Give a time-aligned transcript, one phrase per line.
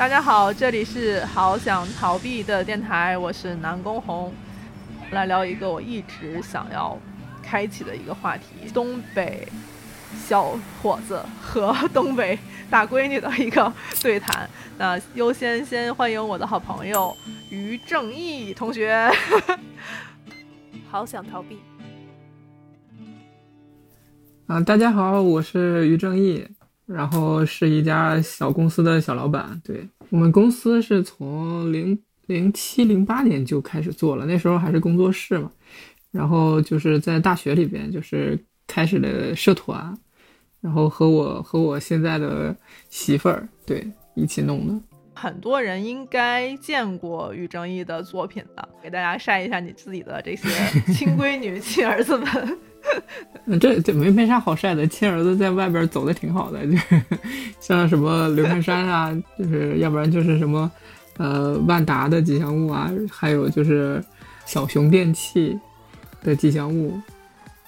[0.00, 4.32] 大家好，这里是好想逃避的电台，我是南宫红，
[5.10, 6.98] 来聊一个我一直想要
[7.42, 9.46] 开启的一个话题——东北
[10.26, 12.38] 小伙子和东北
[12.70, 14.48] 大闺女的一个对谈。
[14.78, 17.14] 那优先先欢迎我的好朋友
[17.50, 19.06] 于正义同学。
[20.90, 21.58] 好想逃避。
[24.46, 26.48] 啊，大家好，我是于正义。
[26.92, 35.50] 然后是一家小公司的小老板，对我们公司是从零零七零八年就开始做了，那时候还是工作室嘛，
[36.10, 39.96] 然后就是在大学里边就是开始的社团，
[40.60, 42.56] 然后和我和我现在的
[42.88, 44.74] 媳妇儿对一起弄的。
[45.20, 50.48] 很多人应该见过于正义的作品的，给大家晒一下你自己的这些
[50.94, 52.58] 亲闺女、亲儿子们。
[53.60, 56.74] 这这没没啥好晒的，亲儿子在外边走的挺好的， 就
[57.60, 60.70] 像什么刘汉山啊， 就是要不然就是什么，
[61.18, 64.02] 呃，万达的吉祥物啊，还有就是
[64.46, 65.58] 小熊电器
[66.22, 66.98] 的吉祥物，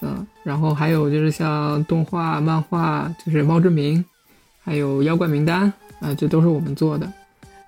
[0.01, 4.03] 嗯，然后还有就是像动画、漫画，就是猫之名，
[4.65, 7.13] 还有妖怪名单啊，这都是我们做的。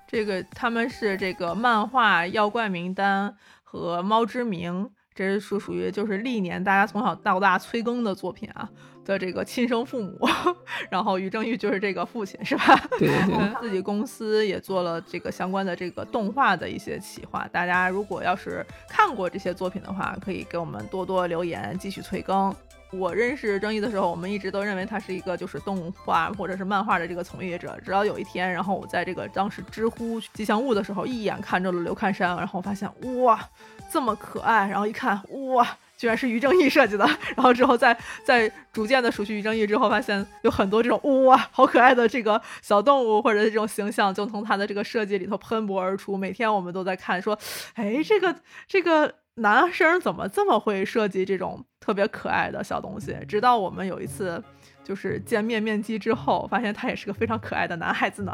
[0.07, 4.89] 这个他们是这个漫画妖怪名单和猫之名。
[5.13, 8.69] 这是属属于就是历年大家从小到大催更的作品啊
[9.05, 10.19] 的这个亲生父母，
[10.91, 12.75] 然后于正玉就是这个父亲是吧？
[12.99, 22.53] 对对对，自己公司也做了这个相关的这个动画的一些企划，大家如果要是看过这些作品的话，可以给我们多多留言，继续催更。
[22.99, 27.77] 我认识正义的时候，我们一直都认为他是一个就是动画或者是漫画的这个从业者。
[27.83, 32.89] 直到有一天，然后我在这个当时知乎吉祥物的时候，一眼看中了刘看山，然后发现
[33.23, 33.39] 哇。
[33.87, 35.21] 这么可爱，然后一看，
[35.53, 37.05] 哇，居然是于正义设计的。
[37.35, 46.17] 然后之后再再逐渐的熟悉于正义之后，发现有很多这种哇，好可爱的这个小动物或者这种形象，就从他的这个设计里头喷薄而出。
[46.17, 47.37] 每天我们都在看，说，
[47.75, 48.35] 哎，这个
[48.67, 53.15] 这个男生怎么这么会设计这种特别可爱的小东西？
[53.27, 54.43] 直到我们有一次
[54.83, 58.33] 就是见面面基之后，发现他也是个非常可爱的男孩子呢。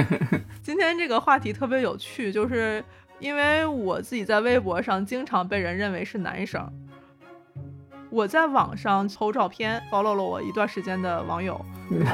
[0.62, 2.84] 今天这个话题特别有趣，就是。
[3.20, 6.68] 因为我自己在微博上经常被人认为是男生，
[8.10, 11.54] 我在网上抽照片，follow 了我一段时间的网友，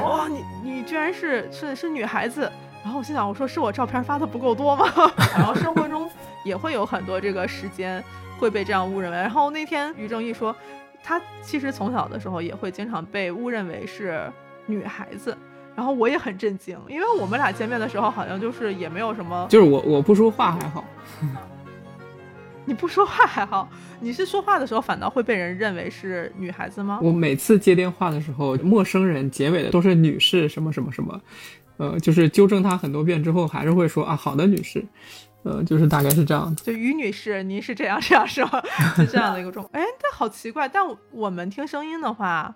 [0.03, 2.49] 哇，你你居然是是是女孩子，
[2.83, 4.85] 然后我心想，我说是我照片发的不够多吗？
[5.35, 6.07] 然后生活中
[6.43, 8.03] 也会有很多这个时间
[8.37, 9.17] 会被这样误认为。
[9.17, 10.55] 然后那天于正义说，
[11.03, 14.31] 他其实从小的时候也会经常被误认为是
[14.65, 15.37] 女孩子。
[15.73, 20.83] 然后我也很震惊，因为我们俩见面的时候好像就是也没有什么， 就是我我不说话还好，
[22.65, 23.69] 你不说话还好，
[24.01, 26.99] 你是说话的时候反倒会被人认为是女孩子吗？
[27.01, 31.21] 我每次接电话的时候，陌生人结尾的都是女士什么什么什么，
[31.77, 34.85] 呃，就是纠正他很多遍之后，还是会说啊好的女士，
[35.43, 36.55] 呃，就是大概是这样。
[36.57, 38.61] 就于女士，您是这样这样是吗？
[38.95, 42.53] 是这样的一个状况， 哎，但好奇怪，但我们听声音的话，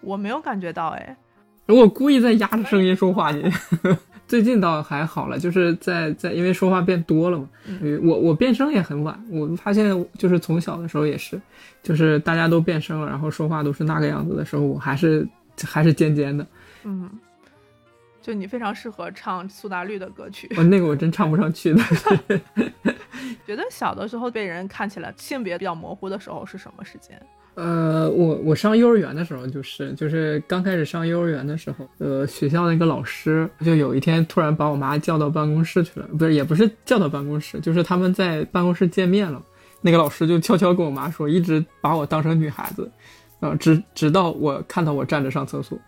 [0.00, 1.16] 我没有感觉到，哎。
[1.66, 3.42] 我故意在压着声音说话，你
[4.28, 7.48] 最近倒还好了，就是在在因为说话变多了嘛。
[8.04, 11.40] 我我变声也很晚，我发现就是从小的时候也是，
[11.82, 15.26] 就是大家都变声了，然后说话都是那个样子的时候，我还是
[15.64, 16.46] 还是尖尖的。
[16.84, 17.10] 嗯，
[18.26, 20.52] 就你非常适合唱苏打绿的歌曲。
[20.56, 21.80] 我那个我真唱不上去的。
[23.46, 27.16] 觉得小的时候被人看起来性别比较模糊的时候是什么时间？
[27.54, 39.40] 呃，我我上幼儿园的时候，就是就是刚开始上幼儿园的时候，呃，学校那个老师就有一天突然把我妈叫到办公室去了，不是也不是叫到办公室，就是他们在办公室见面了。
[39.82, 42.90] 那个老师就悄悄跟我妈说，一直把我当成女孩子，
[43.38, 45.78] 呃，直直到我看到我站着上厕所。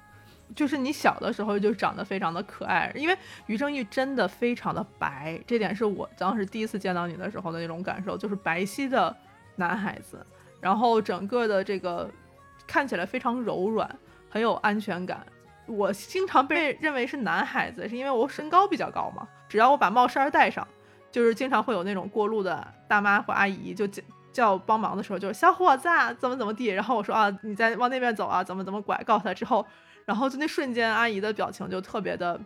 [0.54, 3.16] 就是你小的时候就长得非常的可爱，因为
[3.46, 9.14] 于正义真的非常的白，这点是我当时第一次见到你的时候的那种感受，就是白皙的
[9.56, 10.24] 男孩子。
[10.60, 12.10] 然后整个的这个
[12.66, 13.88] 看起来非常柔软，
[14.28, 15.24] 很有安全感。
[15.66, 19.28] 我经常被认为是男孩子，是因为我身高比较高嘛。
[19.48, 20.66] 只要我把帽衫戴上，
[21.12, 24.02] 就是经常会有那种过路的大妈或阿姨就叫
[24.32, 26.66] 叫帮忙的时候，就是小伙子啊，怎么怎么地。
[26.66, 29.64] 然后我说啊，你再往那边走啊，怎么怎么拐，告诉他之后，
[30.08, 32.40] 然后就那瞬间，阿姨的表情就特别的。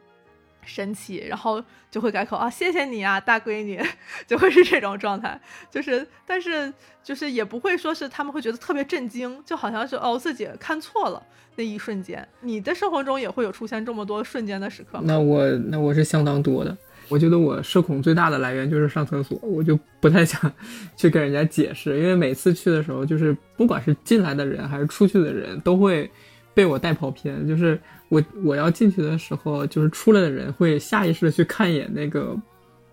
[0.64, 1.61] 神奇，然后
[1.91, 3.82] 就会改口啊，谢谢你啊，大闺女，
[4.29, 5.37] 就会是这种状态，
[5.69, 6.73] 就是，但是
[7.03, 11.20] 就是也不会说是他们会觉得特别震惊，就好像是哦自己看错了
[11.56, 12.25] 那一瞬间。
[12.43, 15.05] 你的生活中也会有出现这么多瞬间的时刻吗？
[15.05, 16.79] 那我那我是相当多的，
[17.09, 20.41] 我觉得我社恐最大的来源就是上厕所，我就不太想
[20.97, 26.09] 去跟人家解释，因为每次去的时候，就是不管是进来的人还是出去的人都会。
[26.54, 32.37] 被我带跑偏，就是我我要进去的时候，就是出来的人会下意识的去看一眼那个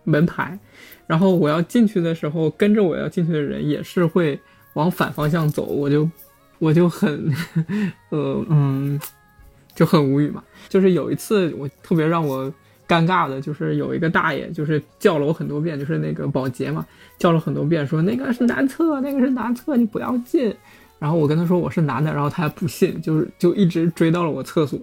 [0.03, 0.57] 门牌，
[1.06, 4.39] 然后我要进去的时候，跟着我要进去的人也是会
[4.73, 6.09] 往反方向走，我就
[6.59, 7.33] 我就很
[8.09, 9.00] 呃嗯
[9.75, 10.44] 就很无语嘛。
[10.67, 12.51] 就是有一次我特别让我
[12.88, 16.85] 尴尬的，就是有一个大爷就是叫了我很多遍，就是那个保洁嘛，
[17.17, 20.56] 叫了很多遍说那个是男厕，那个是男厕，你不要进。
[21.00, 24.78] 然后我跟他说我是男的，然后他还不信，就是就一直追到了我厕所，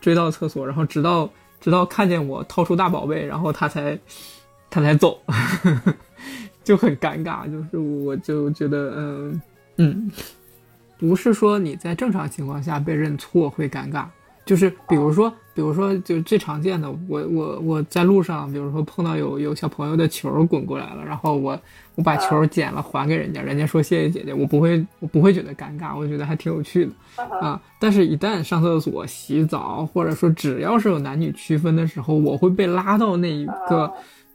[0.00, 1.28] 追到厕所，然后直到
[1.60, 3.98] 直到看见我掏出大宝贝，然后他才
[4.68, 5.18] 他才走，
[6.62, 7.50] 就很尴尬。
[7.50, 9.42] 就是我就觉得，嗯
[9.76, 10.12] 嗯，
[10.98, 14.04] 不是说你在正常情况下被认错会尴尬，
[14.44, 21.58] 就是比如说比如说就最常见的，我我我在路上，比如说碰到有有小朋友的球滚过来了，然后我。
[21.96, 26.92] 我把球捡了还给人家，人家说谢谢姐姐，我不会，我不会觉得尴尬，我觉得还挺有趣的
[27.40, 27.62] 啊。
[27.78, 33.88] 但是，一旦上厕所、洗澡，或者说只要是有男女区分的时候，我会被拉到那一个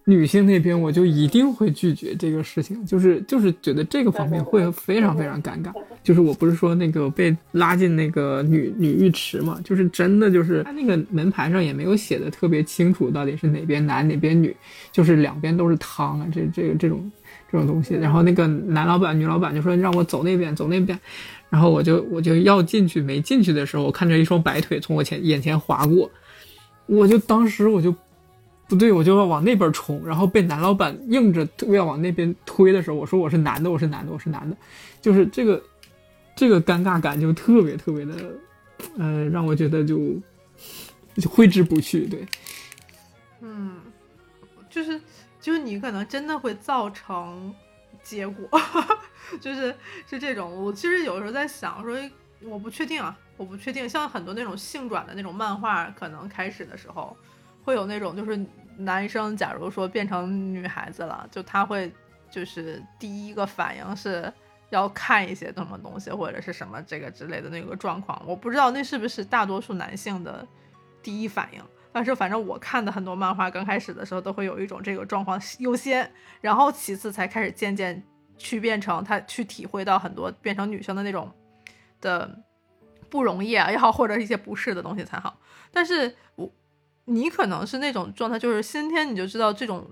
[0.09, 5.71] 女性那边，我就一定会拒绝这个事情，就是就是觉得这个方面会非常非常尴尬。
[6.03, 14.55] 就是我不是说那个被拉进那个女女浴池嘛，就是真的就是他那个门牌上也没有写的特别清楚，到底是哪边男哪边女，
[14.91, 17.11] 就是两边都是汤啊，这这个这种。
[17.51, 20.97] 这种东西，然后那个男老板、女老板就说让我走那边，走那边，
[21.49, 26.11] 然后我就我就要进去，没进去的时候，我看着一双白腿从我前眼前划过，
[26.85, 27.91] 我就当时我就
[28.69, 34.55] 不对，我就要往那边冲，然后被男老板硬着要往那边推的时候，我说我是男的，我是男的，我是男的，
[35.01, 35.61] 就是这个
[36.35, 38.13] 这个尴尬感就特别特别的，
[38.97, 39.97] 呃，让我觉得就
[41.15, 42.25] 就挥之不去，对，
[43.41, 43.75] 嗯，
[44.69, 45.01] 就是。
[45.41, 47.55] 就是你可能真的会造成
[48.03, 48.45] 结果，
[49.39, 49.73] 就是
[50.05, 50.53] 是这种。
[50.53, 51.97] 我其实有时候在想说，
[52.41, 53.87] 我不确定啊，我不确定。
[53.87, 57.15] 像很多那种性转的那种漫画，可能开始的时候
[57.63, 58.37] 会有那种，就是
[58.79, 61.91] 男生假如说变成女孩子了，就他会
[62.31, 64.31] 就是第一个反应是
[64.69, 68.21] 要看一些什么东西或者是什么这个之类的那个状况。
[68.25, 70.47] 我不知道那是不是大多数男性的
[71.03, 71.61] 第一反应。
[71.91, 76.09] 但是反正我看的很多漫画，刚开始的时候都会有一种这个状况优先，
[76.39, 78.01] 然后其次才开始渐渐
[78.37, 81.31] 去变成他去体会到很多变成女生的那种
[81.99, 82.43] 的
[83.09, 85.35] 不容易啊也好，或者一些不适的东西才好。
[85.71, 86.49] 但是我
[87.09, 89.91] 你可能是那种状态，就是先天你就知道这种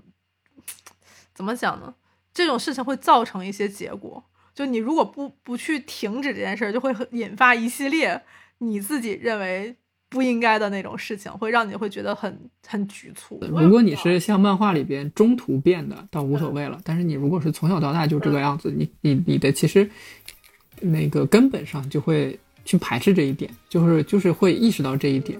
[1.34, 1.94] 怎么讲呢？
[2.32, 4.24] 这种事情会造成一些结果，
[4.54, 8.22] 就你如果不不去停止这件事，就会引发一系列
[8.58, 9.76] 你自己认为。
[10.10, 12.34] 不应该的那种事情，会让你会觉得很
[12.66, 13.38] 很局促。
[13.42, 16.80] 如果你是像漫画里边中途变的，倒无所谓了。
[16.82, 19.86] 但是你如果是从小到大就这个样子，你你你的其实
[20.80, 25.38] 那个根本上就会去排斥这一点，就是就是会意识到这一点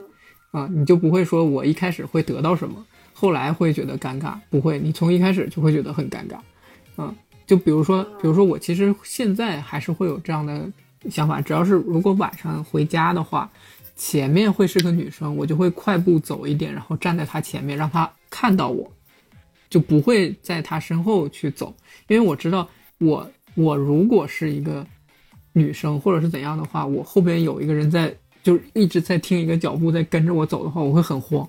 [0.51, 7.15] 啊，你就不会说我一开始会得到什么，后来会觉得尴尬，不会，你从一开始就会觉得很尴尬啊。
[7.47, 10.71] 就比如说，比如说我其实现在还是会有这样的
[11.11, 13.51] 想法，只要是如果晚上回家的话。
[14.01, 18.89] 前面会是个女生，我就会快步走一点，然后站在她前面，让她看到我，
[19.69, 21.75] 就不会在她身后去走，
[22.07, 22.69] 因为我知道
[22.99, 24.87] 我我如果是一个
[25.53, 31.49] 女生或者是怎样的话，我后边有一个人在，就一直在听一个脚步在跟着我走的话，我会很慌，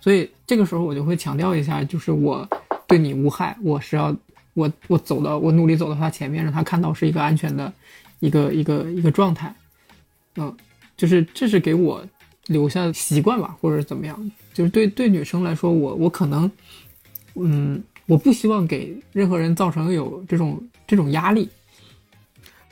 [0.00, 2.48] 所以这个时候我就会强调一下，就是我
[2.86, 4.16] 对你无害，我是要
[4.54, 7.72] 我我走到我努力走到他前面，让他看到是一个安全的
[8.20, 9.54] 一个一个一个状态，
[10.36, 10.54] 嗯。
[10.96, 12.06] 就是这是给我
[12.46, 14.30] 留下习惯吧，或者怎么样？
[14.52, 16.48] 就是对对女生来说，我我可能，
[17.34, 21.48] 嗯，我不希望给任何人造成有这种这种压力。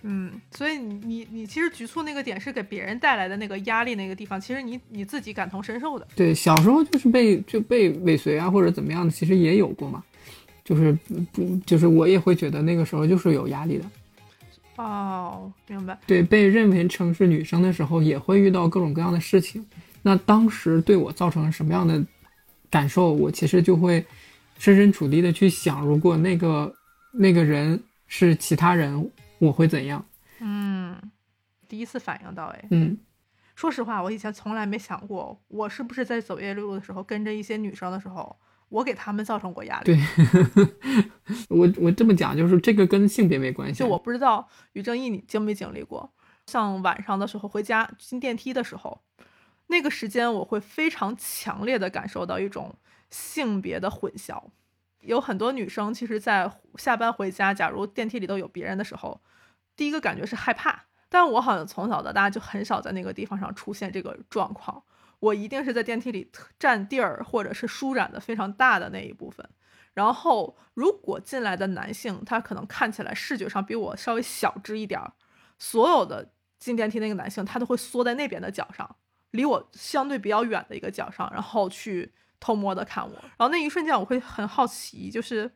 [0.02, 6.06] 嗯，所以你你你其实局促那个点是给别人带来的那个压力那个地方，其实你你自己感同身受的。
[6.16, 10.02] 对，小时候就是被就被尾随啊，或者怎么样的，其实也有过嘛。
[10.64, 10.92] 就是
[11.32, 13.84] 不就是我也会觉得那个时候就是有压力的。
[14.76, 15.98] 哦，明白。
[16.06, 19.64] 对，被认为成是女生的时候，也会遇到各种各样的事情。
[20.02, 22.02] 那当时对我造成了什么样的
[22.70, 23.12] 感受？
[23.12, 24.04] 我其实就会
[24.58, 26.72] 设身处地的去想，如果那个
[27.12, 29.10] 那个人是其他人，
[29.46, 30.04] 我会怎样？
[30.40, 31.10] 嗯，
[31.68, 32.98] 第一次反应到，哎，嗯，
[33.54, 38.36] 说实话，我以前从来没想过，我是不是在走夜路的时候跟着一些女生的时候。
[38.72, 39.84] 我给他们造成过压力。
[39.84, 39.98] 对，
[41.50, 43.80] 我我这么讲，就是这个跟性别没关系。
[43.80, 46.10] 就我不知道于正义，你经没经历过？
[46.46, 49.02] 像晚上的时候回家进电梯的时候，
[49.66, 52.74] 那个时间我会非常强烈的感受到一种
[53.10, 54.42] 性别的混淆。
[55.02, 59.20] 有很多女生其实，在下班回家，假如电梯里头有别人的时候，
[59.76, 64.82] 第一个感觉是害怕，但我好像从小到大就很少在那个地方上出现这个状况。
[65.18, 69.48] 我一定是在电梯里占地儿，或者是舒展的非常大的那一部分。
[69.94, 75.12] 然后，如果进来的男性他可能看起来视觉上比我稍微小只一点儿，
[75.58, 78.96] 所有的进电梯那个男性他都会缩在那边的角上，
[79.32, 83.14] 离我相对比较远的一个角上，然后去偷摸的看我。
[83.14, 85.50] 然后那一瞬间我会很好奇，就是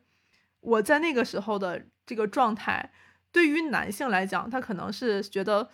[0.61, 2.91] 我在那个时候的这个状态，
[3.31, 5.69] 对于男性来讲，他可能是觉得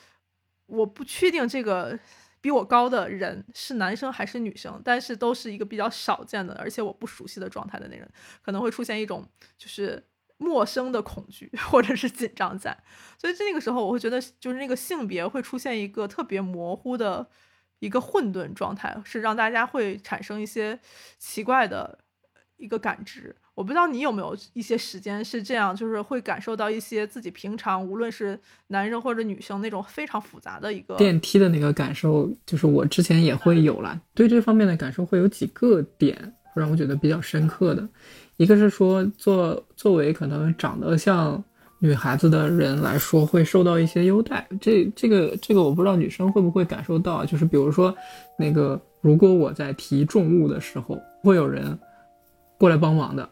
[0.65, 2.00] 我不确定这个。
[2.43, 8.05] 比我高的人是男生还是女生，但是都是一个比较少见的，而且我不熟悉的状态的那人，
[8.41, 9.25] 可能会出现一种
[9.58, 10.05] 就是
[10.36, 12.77] 陌生的恐惧或者是紧张在，
[13.17, 17.25] 所以这个时候我会觉得就是那个性别会出现一个特别模糊的
[17.84, 20.80] 一个混沌状态，是让大家会产生一些
[21.20, 22.00] 奇怪的
[22.56, 23.36] 一个感知。
[23.56, 34.02] 我不知道你有没有一些时间是这样，就是会感受到一些自己平常无论是男生或者女生那种非常复杂的一个电梯的那个感受，就是我之前也会有了。
[34.13, 37.88] 对这方面的感受会有几个点让我觉得比较深刻的，
[38.38, 41.44] 一个是说作作为可能长得像
[41.84, 47.94] 女孩子的人来说会受到一些优待，这这个这个我不知道女生会不会感受到，就是比如说
[48.40, 51.78] 那个如果我在提重物的时候，会有人
[52.58, 53.30] 过来帮忙的。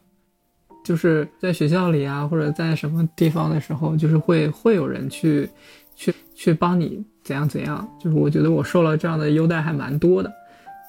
[0.84, 5.50] 就是在学校里啊，或者在什么地方的时候，就是会会有人去，
[5.96, 7.88] 去去帮你怎样怎样。
[8.04, 10.30] 就是我觉得我受了这样的优待还蛮多的。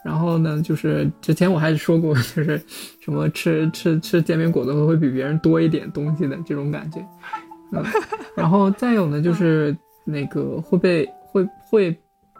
[0.04, 2.60] 然后呢，就是之前我还说过，就是
[2.98, 6.98] 什么吃吃吃煎饼果子会比别人多一点东西的这种感觉。
[7.72, 7.84] 嗯，
[8.36, 11.96] 然后再有呢，就是那个会被会会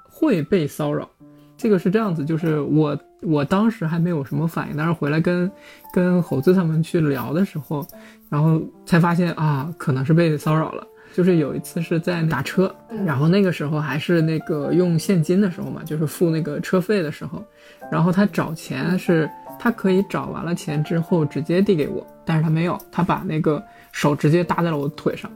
[0.09, 1.09] 会被骚扰。
[1.57, 5.51] 这个是这样子，就是我我当时还没有什么反应，但是回来跟
[5.93, 7.87] 跟猴子他们去聊的时候，
[8.29, 10.87] 然后才发现啊，可能是被骚扰了。
[11.15, 12.75] 就是有一次是在打车，
[13.05, 17.45] 然后那个时候还是那个用现金的时候嘛，就是付那个车费的时候，
[17.91, 19.29] 然后他找钱是
[19.63, 25.31] 他可以找完了钱之后直接递给我，但是他没有，他把那个手直接搭在了我腿上。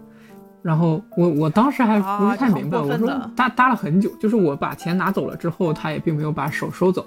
[0.62, 3.06] 然后我我当时还不是太明白，我说
[3.36, 7.06] 搭搭了很久，就是我把钱拿走了之后，他也并没有把手收走，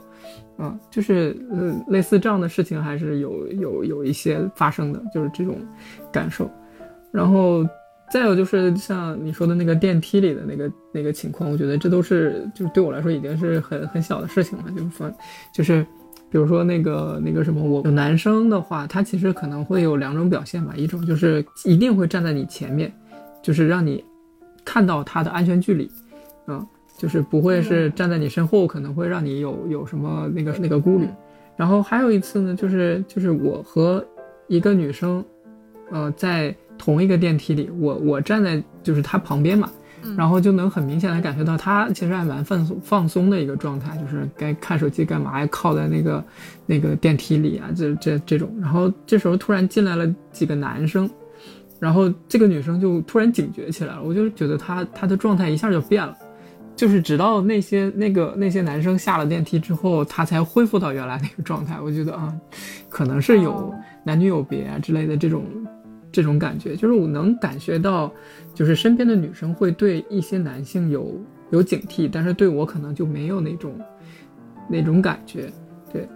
[0.60, 5.58] 嗯，就是呃类似这样的事情还是有有有一些发生的，就是这种
[6.14, 6.50] 感受。
[7.12, 7.68] 然后
[8.10, 15.12] 再有就是像你说的那个电梯里的那个那个情况，我觉得这都是就是对我来说已经是很很小的事情了，就是说
[15.54, 15.86] 就是
[16.30, 22.92] 比如说那个那个什么，我男生的话，他其实可能会有两种表现吧，一种就是一定会站在你前面。
[23.42, 24.04] 就是让你
[24.66, 25.90] 看到他的安全距离，
[26.48, 26.68] 嗯，
[26.98, 31.08] 就是不会是站在你身后，可能会让你有有什么那个那个顾虑。
[31.56, 34.06] 然后还有一次呢，就是就是我和
[34.48, 35.24] 一个女生，
[35.90, 39.72] 呃，在同一个电梯里，我我站在就是她旁边嘛，
[40.18, 46.24] 然后就能很明显的感觉到他其实还蛮放松放松的一个状态，就是该看手机干嘛呀，靠在那个
[46.66, 48.50] 那个电梯里啊，这这这种。
[48.60, 51.10] 然后这时候突然进来了几个男生。
[51.80, 56.14] 然后这个女生就突然警觉起来了，我就觉得她她的状态一下就变了，
[56.76, 61.80] 就是直到那些那个那些男生下了电梯之后，她才恢复到原来那个状态。
[61.80, 62.36] 我觉得啊，
[62.90, 65.46] 可能是有男女有别啊之类的这种
[66.12, 68.12] 这种感觉，就是我能感觉到，
[68.54, 71.20] 就是身边的女生会对一些男性有
[71.52, 73.80] 有警惕，但是对我可能就没有那种
[74.70, 75.52] 那种感觉。
[75.92, 76.08] 对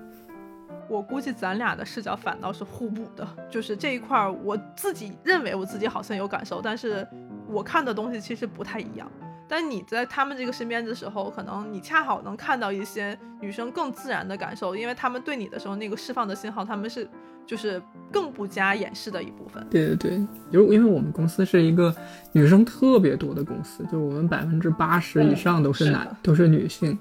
[0.90, 7.08] 我估计咱俩的视角反倒是互补的，就是这一块儿，我自己认为我自己好像有感受，但是
[7.48, 9.12] 我看的东西其实不太一样。
[9.56, 17.08] 但你在他们这个身边的时候，可能你恰好能看到一些女生更自然的感受，因为他们对你的时候那个释放的信号，他们是
[17.46, 17.80] 就是
[18.12, 19.64] 更不加掩饰的一部分。
[19.70, 20.12] 对对对，
[20.50, 21.96] 因为因为我们公司是一个
[22.32, 26.98] 女生特别多的公司，就是我们百分之八十以上都是男，都是女性。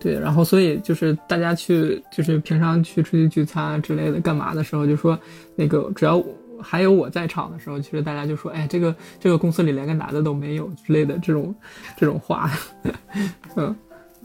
[0.00, 5.18] 对，然后所以就是大家去，就是平常去出去聚餐之类的，干嘛的时候，就说
[5.54, 6.18] 那个只要
[6.62, 11.54] 还有我在场的时候，其实大家就说，哎，这个这个公司里连个男的都没有之类的这种
[11.96, 12.50] 这种话，
[13.56, 13.76] 嗯，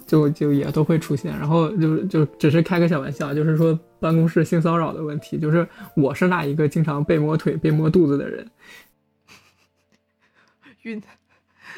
[0.05, 1.37] 就就也都会出现。
[1.37, 8.49] 然后就就只是开个小玩笑，就是说办公室性骚扰的问题，就是我是那一个经常被摸腿、被摸肚子的人，
[10.83, 11.01] 晕。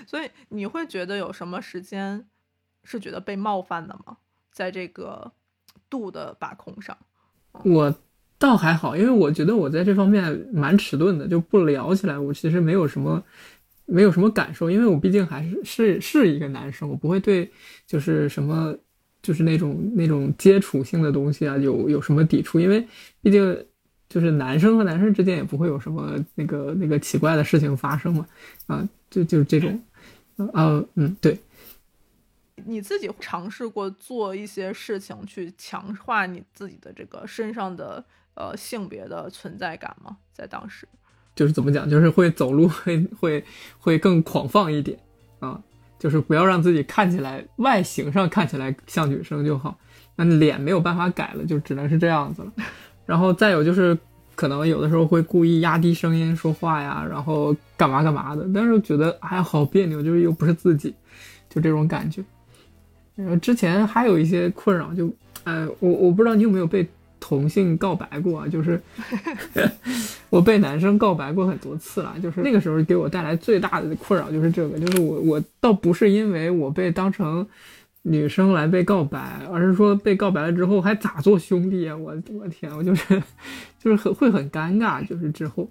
[0.06, 2.26] 所以你会觉得有什么时间？
[2.84, 4.16] 是觉得被冒犯的吗？
[4.50, 5.34] 在这个
[5.90, 6.98] 度的把控上，
[7.66, 7.94] 我
[8.40, 13.24] 倒还好，因为我觉得我在这方面蛮迟钝的，就不聊起来，我其实没有什么，
[13.86, 17.52] 没有什么感受，因为我毕竟还是是是一个男生，我不会对
[17.86, 18.76] 就是什么
[19.22, 22.86] 就是那种那种接触性的东西啊有有什么抵触，因为
[23.22, 23.66] 毕竟
[24.10, 28.28] 就是男生和男生之间也不会有什么那个那个奇怪的事情发生嘛，
[28.68, 29.82] 啊，就就是这种。
[30.54, 31.36] 啊嗯，对，
[32.66, 38.06] 你自己尝试过做一些事情去强化你自己的这个身上的
[38.38, 40.16] 呃性别的存在感吗？
[40.32, 40.88] 在当时，
[41.36, 43.44] 就是怎么讲，就是会走路会会
[43.78, 44.98] 会更狂放一点
[45.40, 45.60] 啊，
[46.00, 49.78] 就是不要让自己看起来外形上看起来像女生就好，
[50.16, 52.54] 那脸没有办法改了，就只能是这样子了。
[53.06, 53.98] 然后再有就是
[54.36, 60.94] 可能有的时候会故意压低声音说话呀，然后干嘛干嘛的，但是觉得哎呀好别扭，就是又不是自己，
[61.50, 62.24] 就这种感觉。
[63.42, 65.12] 之前还有一些困扰，就
[65.44, 66.88] 呃我我不知道你有没有被
[67.28, 68.82] 同性告白过，就是
[70.32, 77.46] 我被男生告白过很多次了，就是那个时候给我带来最大的困扰就是这个，就是我我倒不是因为我被当成
[78.04, 81.98] 女生来被告白，而是说被告白了之后还咋做兄弟啊？
[81.98, 83.22] 我我天，我就是
[83.78, 85.70] 就是很会很尴尬，就是之后，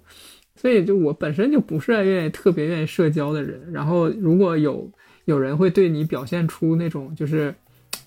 [0.55, 4.87] 所以就我本身就不是愿意特别愿意社交的人，然后如果有
[5.25, 7.55] 有人会对你表现出那种就是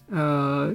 [0.08, 0.72] 呃。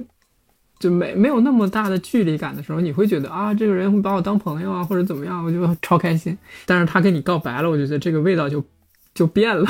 [0.78, 6.36] 就没没有那么大的距离感的时候，你会觉得啊，这个人会把我当朋友啊，或者怎么样，我就超开心。
[6.66, 8.62] 但是他跟你告白了，我就觉得这个味道就
[9.14, 9.66] 就变了，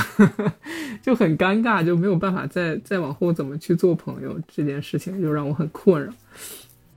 [1.01, 6.13] 就很尴尬，就没有办法再再往后怎么去做朋友这件事情，就让我很困扰。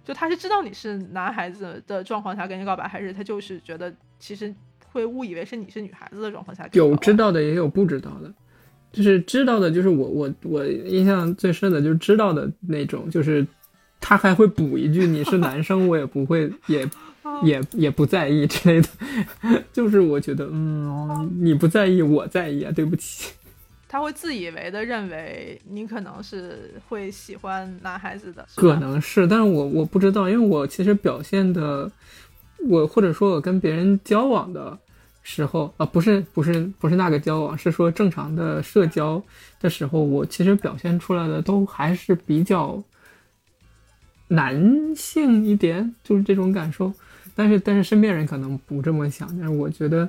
[0.04, 4.52] 就他是知道你是男孩子的状况下跟你告白，还是他就是觉得其实
[4.92, 6.68] 会误以为是你是女孩子的状况下？
[6.74, 8.34] 有知道的，也有不知道的。
[8.92, 13.46] 就是知道的，就是我我我印象最深的就是知道的那种，就是。
[14.00, 16.90] 他还会补一句：“你是男生，我也不会， 也
[17.44, 18.88] 也也不在意之类的。
[19.74, 23.32] ”就是我觉得，嗯，你不在意，我在意啊，对不起。
[23.88, 31.92] 他会自以为的认为你可能是会喜欢男孩子的，可能是，但是我我不知道，因为我其实表现的，
[32.68, 34.78] 我或者说我跟别人交往的
[35.24, 39.22] 时候啊，不是不是不是那个交往，是说正常的社交
[39.60, 42.82] 的时候，我其实表现出来的都还是比较。
[44.32, 46.94] 男性一点就是这种感受，
[47.36, 50.08] 但是但是身边人可能不这么想，但是我觉得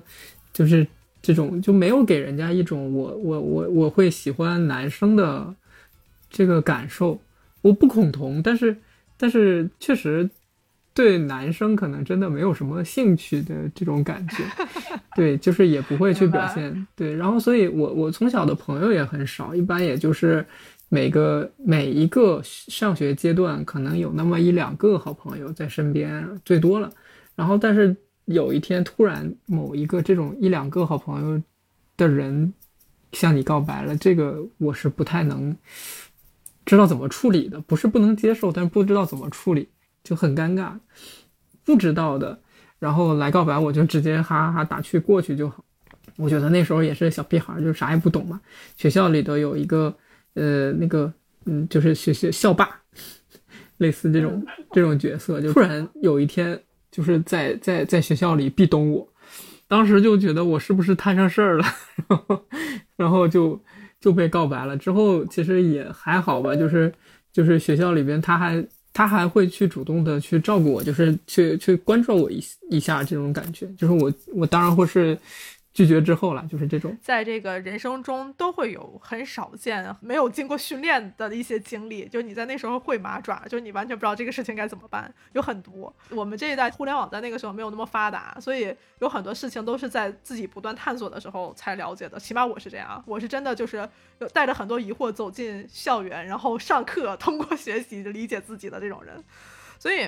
[0.53, 0.87] 就是
[1.23, 5.55] 这种就没有给人家一种我我我我会喜欢男生的
[6.29, 7.19] 这个感受。
[7.63, 8.77] 我不恐同，但是
[9.17, 10.29] 但是确实
[10.93, 14.45] 对男生可能真的没有什么兴趣的这种感觉，
[15.17, 17.17] 对，就是也不会去表现对。
[17.17, 20.45] 然后所以我我从小的朋友也很少，一般也就是。
[20.93, 26.93] 每个每一个上学阶段，可能有那么一两个好朋友在身边，最多了。
[27.37, 31.41] 然后，但是有一天突然某一个这种一两个好朋友
[31.97, 32.53] 的人
[33.13, 35.57] 向你告白了，这个我是不太能
[36.67, 37.61] 知道怎么处理的。
[37.61, 39.69] 不是不能接受，但是不知道怎么处理，
[40.03, 40.73] 就很尴尬。
[41.65, 42.37] 不知道的，
[42.81, 45.65] 然后来告白，我就直接哈哈哈打趣过去就好。
[46.17, 48.41] 我觉得那时候也是小屁孩，就啥也不懂嘛。
[48.77, 49.97] 学校里头有一个。
[50.35, 51.13] 呃，那个，
[51.47, 52.69] 嗯，就是学学校霸，
[53.79, 59.09] 类似这种这种角色，就突然有一天，就是在在在学校里壁咚我，
[59.67, 61.65] 当时就觉得我是不是摊上事儿了，
[62.09, 62.45] 然 后
[62.97, 63.61] 然后就
[64.01, 64.77] 就被告白了。
[64.77, 66.93] 之后其实也还好吧，就是
[67.33, 75.19] 就是学校里边他还他还会去主动的去照顾我，就是去去关注我一一下这种感觉，就是我我当然会是。
[75.81, 85.91] 拒绝之后了，就是这种，在这个人生中都会有很少见、没有经过训练的一些经历，就是你在那时候会麻爪，就是你完全不知道这个事情该怎么办，有很多。
[86.11, 92.21] 我们这一代互联网在那个时候没有那么发达，所以有很多事情都是在自己不断探索的时候才了解的。
[92.21, 93.89] 起码我是这样，我是真的就是
[94.35, 99.25] 带着很多疑惑走进校园，然后上课，通过学习理解自己的这种人。
[99.79, 100.07] 所以，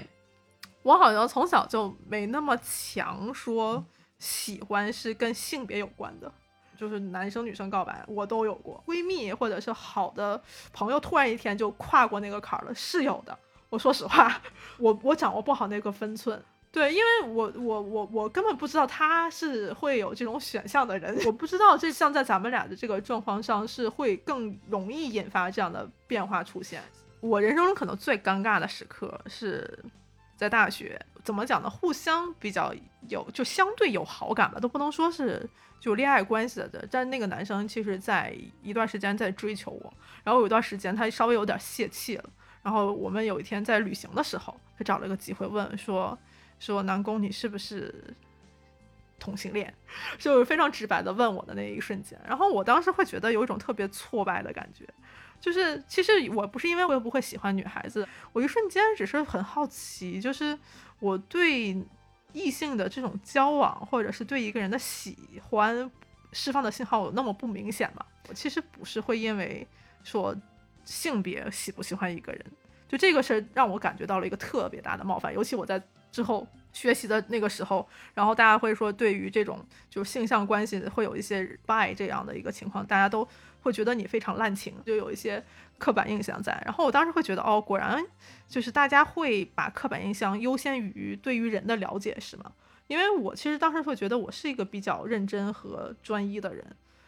[0.83, 3.83] 我好像从小就没那么强说。
[4.23, 6.33] 喜欢是跟性别有关的，
[6.79, 10.41] 就是男生女生告白我都有过，闺蜜或者是好的
[10.73, 13.37] 朋友突然一天就跨过那个坎儿了，是有的。
[13.69, 14.41] 我说实话，
[14.79, 26.81] 我我掌握不好那个分寸，对，因为我我我我根本不知道他是会有这种选项的人，我不知道这像在咱们俩的这个状况上是会更容易引发这样的变化出现。
[27.21, 29.85] 我人生中可能最尴尬的时刻是
[30.43, 31.01] 在大学。
[31.23, 31.71] 怎么讲呢？
[31.71, 32.75] 互相比较
[33.09, 36.85] 有，就相对有好感吧，都不能说是就恋爱关系的。
[36.91, 42.25] 但那个男生其实在一段时间在追求我，然后有一段时间他稍微有点泄气了。
[42.61, 46.19] 然后我们有一天在旅行的时候，他找了个机会问说
[46.59, 48.13] ：“说南宫你是不是
[49.23, 49.73] 同性恋？”
[50.19, 52.21] 就是非常直白的问我的那一瞬间。
[52.27, 54.85] 然后我当时会觉得有一种特别挫败的感觉。
[55.41, 60.57] 就是其实我不是因为我不会喜欢女孩子，我一瞬间只是很好奇，就是
[61.01, 61.77] 我对
[62.33, 65.91] 异性的这种交往，或者是对一个人的喜欢，
[66.33, 68.07] 释放的信号有那么不明显吗？
[68.29, 69.67] 我其实不是会因为
[70.05, 70.33] 说
[70.85, 72.47] 性别喜不喜欢一个人，
[72.89, 79.59] 就这个事儿让我感觉到了一个特别大的冒犯，尤其我在之后学习的那个时候，然后大家会说对于这种
[79.91, 83.27] 就是性向关系会有一些 by 这样的一个情况，大家都
[83.63, 85.43] 会觉得你非常滥情，就有一些
[85.79, 86.53] 刻板印象在。
[86.65, 88.01] 然后我当时会觉得，哦，果然
[88.47, 92.53] 就是大家会把刻板印象优先于对于人的了解，是吗？
[92.89, 96.65] 因为我其实当时会觉得我是一个比较认真和专一的人。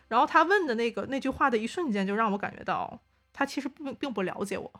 [0.08, 3.00] 然后他问的那个那句话的一瞬间，就让我感觉到
[3.32, 4.70] 他其实并并不了解我。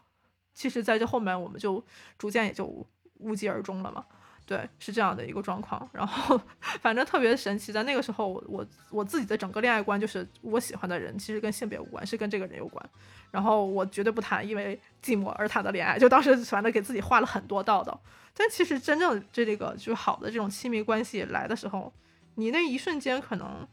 [0.54, 1.84] 其实在这后面，我们就
[2.16, 2.87] 逐渐也就
[3.18, 4.04] 无疾而终了嘛。
[4.46, 5.88] 对，是这样的一个状况。
[5.92, 6.40] 然后
[6.80, 12.85] 反正特别神奇，在那个时候，我我我自己的整个恋爱观就是我喜欢的人其实跟性别无关，是跟这个人有关。
[13.30, 18.00] 然后我绝对不谈因为寂寞而谈的恋爱，就当时反正给自己画了很多道道。
[18.35, 21.92] 但其实真正这这个就是好的这种亲密关系来的时候，
[22.35, 23.66] 你那一瞬间可能。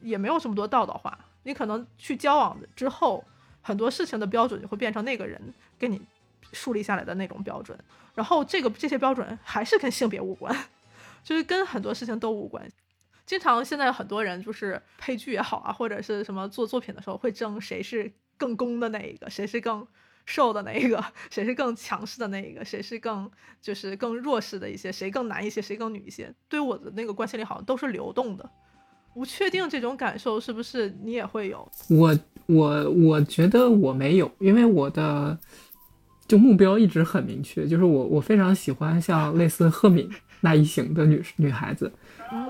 [0.00, 3.24] 也没有这么多道道话，你可能去交往之后，
[3.62, 5.40] 很多事情的标准就会变成那个人
[5.78, 5.98] 跟你
[6.52, 7.78] 树立下来的那种标准，
[8.14, 10.56] 然后这个这些标准还是跟性别无关，
[11.24, 12.68] 就是跟很多事情都无关。
[13.26, 19.86] 经常现在很多人就是配剧也好啊，或者是什么做作品的时候会争谁是更攻的那一个，谁是更
[20.26, 23.30] 瘦的那一个，谁是更强势的那一个，谁是更
[23.62, 26.32] 就是更弱势的一些，谁更男一些，谁更女一些。
[26.48, 28.48] 对我的那个关系里好像都是流动的。
[29.14, 31.70] 不确定这种感受是不是你也会有？
[31.88, 35.38] 我我我觉得我没有，因为我的
[36.26, 40.08] 就目标一直很明确，就是我我非常喜欢像类似赫敏
[40.40, 41.90] 那一型的女女孩子，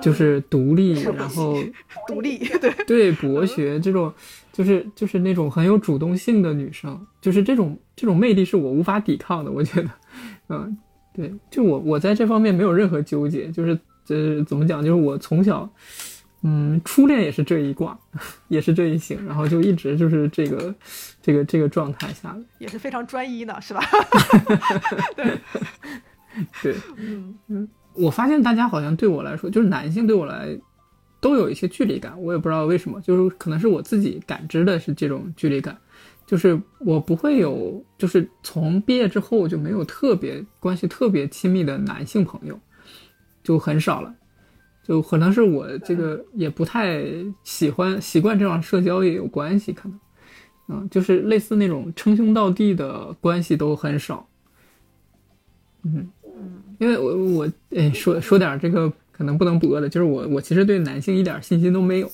[0.00, 1.56] 就是独立，然后
[2.06, 4.12] 独立， 对对，博学这种，
[4.52, 9.50] 就是就是那种很有主动性的女生，就是这种这种魅力是我无法抵抗的。
[9.50, 9.90] 我觉得，
[10.48, 10.76] 嗯，
[11.12, 15.68] 对，就我我在这方面没有任何纠结，就是呃怎么讲，就是我从小。
[16.46, 17.98] 嗯，初恋也是这一卦，
[18.48, 20.74] 也是这一型，然后就一直就是这个，
[21.22, 23.82] 这个这个状态下也是非常专一呢，是吧？
[25.16, 25.40] 对，
[26.62, 30.54] 对，嗯嗯，我发现大家好像对我来说，就是男性对我来
[31.18, 35.74] 都有一些距离感，我也不知道为什么，就是可能是我自己感知的是这种距离感，
[36.26, 42.60] 就是我不会有，就是从毕业之后就没有特别关系特别亲密的男性朋友，
[43.42, 44.14] 就很少了。
[44.86, 47.02] 就可能是我这个也不太
[47.42, 49.98] 喜欢习惯这样社交也有关系，可能，
[50.68, 54.28] 嗯，就是类似那种称兄道弟的关系都很少，
[55.84, 62.10] 嗯嗯，因为我我哎说说点这个可能不能播的，就是我我其实对男性一点信心都没有，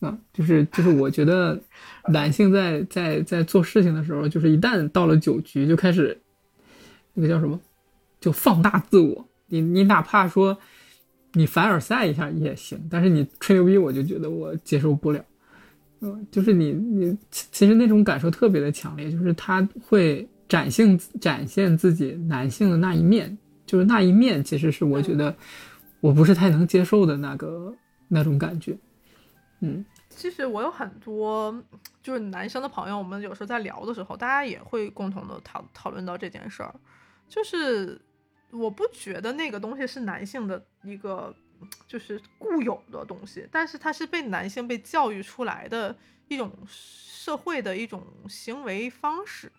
[0.00, 1.60] 啊，就是就是我觉得
[2.08, 6.18] 男性在在在做事情的时候，就是一旦到了酒局就开始，
[7.12, 7.60] 那个叫什么，
[8.18, 10.56] 就放大自我，你你哪怕说。
[11.38, 15.24] 你凡尔赛一下也行，但是你吹牛逼，我就觉得我接受不了。
[16.00, 25.32] 嗯，就是你你其实那种感受特别的强烈，就是他会展现展现自己男性的那一面，就是那一面其实是我觉得
[26.00, 27.72] 我不是太能接受的那个
[28.08, 28.76] 那种感觉。
[29.60, 31.54] 嗯，其实我有很多
[32.02, 36.74] 就是男生的朋友，我们有时候在聊的时候，大家也会共同的讨讨论到这件事儿，
[37.28, 38.00] 就是。
[38.50, 41.34] 我不觉得那个东西是男性的一个，
[41.86, 45.94] 就是固有的东西，但是它是被男性被教育出来的
[46.28, 49.52] 一种社会的一种行为方式，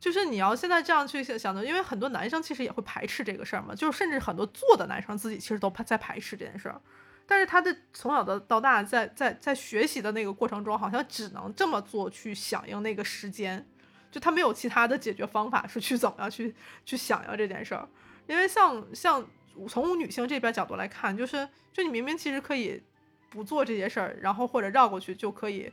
[0.00, 6.80] 就是你要现在这样去想的，因为很多男生其实也会排斥这个事儿嘛，就是甚至很多做的男生自己其实都在排斥这件事儿，
[7.26, 13.66] 但是他的从小的到大在在在学习的那个过程中，好像只能这么做去响应那个时间，
[14.10, 17.86] 就他没有其他的解决方法是去怎么样去去响应这件事儿。
[18.26, 19.26] 因为像像
[19.68, 22.82] 从女性这边角度来看，就是就你明明其实可以
[23.30, 25.72] 不做这些事儿，然后或者绕过去就可以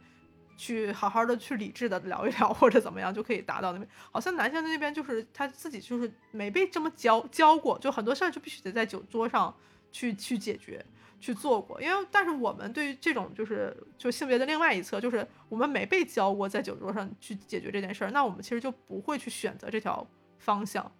[0.55, 3.89] 去好好的去理智的聊一聊，或者怎么样就可以达到那边。
[4.11, 9.53] 好像男性那边就是他自己就是没被这么教教过，就很多事儿就必须得在酒桌上
[9.91, 10.85] 去去解决
[11.19, 11.81] 去做过。
[11.81, 20.05] 因为但是我们对于这种就是就性别的另外一侧，就是我们没被教过在酒桌上去解决这件事儿，那我们其实就不会去选择这条
[20.37, 20.91] 方向。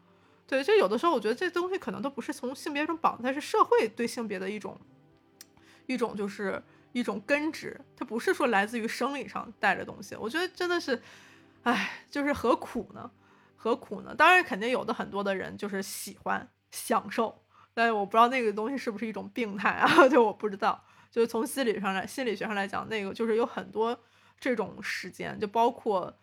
[0.46, 4.78] 对，就有的时候我觉得这东西可能都不是从性别中绑，它是社会对性别的一种，
[5.86, 10.16] 一种就是一种根植，它不是说来自于生理上带着东西。
[10.16, 11.02] 我觉得真的是，
[11.64, 13.10] 唉，就是何苦呢？
[13.56, 14.14] 何苦呢？
[14.14, 19.88] 当然肯定有的很多的人就是喜欢享受，但是我不知道那个东西是不是一种病态啊？
[20.10, 23.98] 就我不知道，就是从心理上来心理学上来讲，那个就是有很多
[24.40, 26.14] 这种时间，就包括。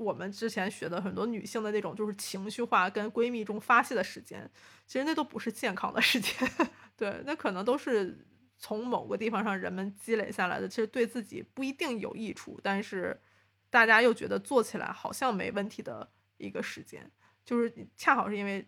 [0.00, 4.50] 我们之前学的很多女性的那种，就是情绪化跟闺蜜中发泄的时间，
[4.86, 6.32] 其实那都不是健康的时间。
[6.96, 13.20] 对，那可能都是从某个地方上人们积累下来的，其实对自己不一定有益处，但是
[13.68, 17.10] 大家又觉得做起来好像没问题的一个时间，
[17.44, 18.66] 就是恰好是因为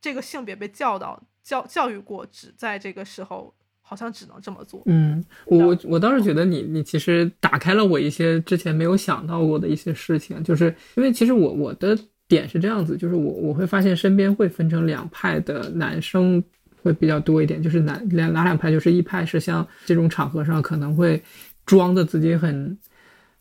[0.00, 3.54] 这个性别被教导教教育过，只在这个时候。
[3.86, 4.82] 好像只能这么做。
[4.86, 16.42] 嗯，我我倒是觉得你你其实打开了我一些之前没有想到过的一些事情，就是因为其实我我的点是这样子，就是我我会发现身边会分成两派的男生
[16.82, 21.22] 会比较多一点，就是哪两哪两派，就是一派是像这种场合上可能会
[21.66, 22.78] 装的自己很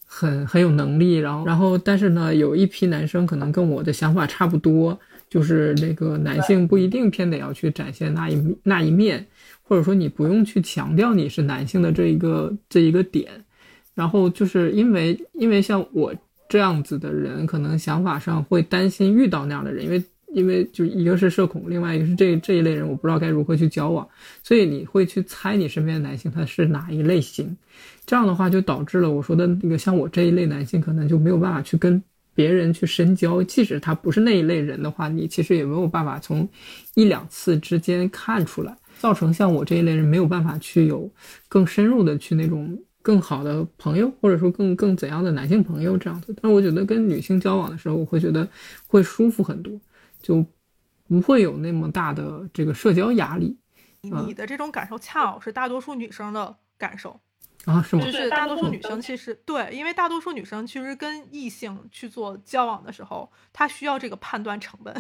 [0.06, 9.26] 很很有能力，然后然后但是呢，有一批男生可能跟我的想法差不多，就是那个男性不一定偏得要去展现那一那一面。
[9.74, 13.28] 或者说你不用去强调你是男性的这一个这一个点，
[13.96, 16.14] 然后就是因为因为像我
[16.48, 24.08] 这样子的人，可能想法上会担心遇到那样的人，因为因为就一个是社恐，另外一个是这这一类人，我不知道该如何去交往，
[24.44, 27.58] 所以你会去猜你身边的男性他是哪一类型，
[28.06, 32.00] 这样的话就导致了我说的那个像我这一类男性，可能就没有办法去跟
[32.36, 36.48] 别人去深交，即使他不是那一类人的话，你其实也没有办法从
[36.94, 38.78] 一两次之间看出来。
[39.04, 41.12] 造成像我这一类人没有办法去有
[41.50, 46.34] 更深入的去那种更好的朋友，或者说更更怎样的男性朋友这样子。
[46.42, 48.48] 但是我觉得跟女性交往的时候，我会觉得
[48.88, 49.78] 会舒服很多，
[50.22, 50.46] 就
[51.06, 53.58] 不会有那么大的这个社交压力。
[54.04, 57.20] 你的这种感受恰好是大多数女生的感受
[57.66, 57.82] 啊？
[57.82, 58.06] 是吗？
[58.06, 64.96] 就是大多数女生其实对，因为大多数女生其实跟异性去做交往的时候，她需要这个判断成本。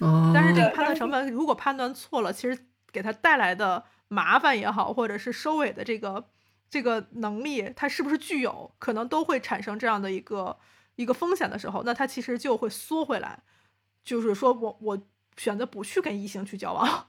[0.00, 0.32] 哦。
[0.34, 2.58] 但是这个判断成本如果判断错了，其实。
[2.94, 6.24] 给他带来的麻烦也好，或者是收尾的这个
[6.70, 10.56] 这个能力，他是不是具有，可能都会产生这样的一个
[10.94, 13.42] 一个风险的时候，那他其实就会缩回来，
[14.04, 15.02] 就是说我我
[15.36, 17.06] 选择不去跟异性去交往，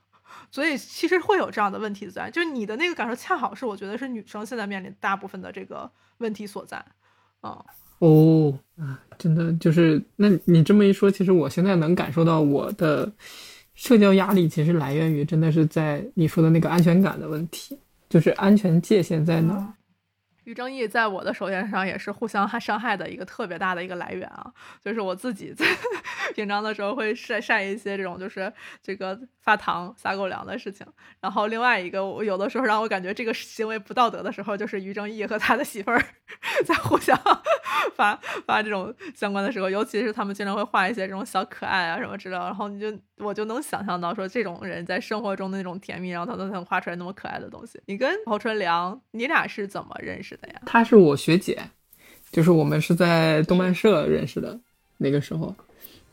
[0.49, 6.83] 所以其实会有这样的问题在，就你的那个感受恰好是我觉得是女生现在面临大部分的这个问题所在，
[7.41, 7.63] 啊
[7.99, 13.13] 哦啊，真的就是，那你这么一说，其实我现在能感受到我的。
[13.75, 17.77] 社交压力其实来源于，真的是在你说的那个安全感的问题，
[18.09, 19.73] 就是安全界限在哪。
[20.45, 24.51] 于正义在我的手链上也是互相伤害的一个特别大的一个来源啊，
[24.83, 25.65] 就是我自己在
[26.33, 30.85] 平常的时候会晒晒一些这种就是这个发糖撒狗粮的事情，
[31.19, 36.03] 然后另外一个我有的时候让我感觉这个行为不道德的时候，就是于正义和他的媳妇儿
[36.65, 37.19] 在互相
[37.95, 47.81] 发发这种相关的时候，尤其是他们经常会画一些这种小可爱啊什么之类的，然后你就我就能想象到说这种人在生活中的那种甜蜜，然后他都能画出来那么可爱的东西。
[47.85, 50.34] 你跟侯春良，你俩是怎么认识？
[50.65, 51.61] 她是我学姐，
[52.31, 54.59] 就是我们是在动漫社认识的
[54.97, 55.55] 那个时候，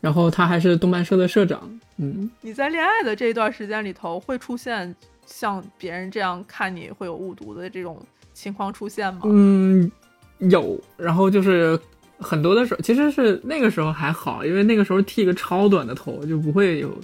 [0.01, 1.79] 然后她还是动漫社的社长。
[1.97, 9.21] 嗯，你在恋爱的这一段时间里头，会出现像别人这样看你会有误读的这种情况出现吗？
[9.25, 9.91] 嗯，
[10.39, 10.79] 有。
[10.97, 11.79] 然后就是
[12.17, 16.97] 很多的时候，其实是那个时候还好，因为那个时候剃个超短的头，就不会有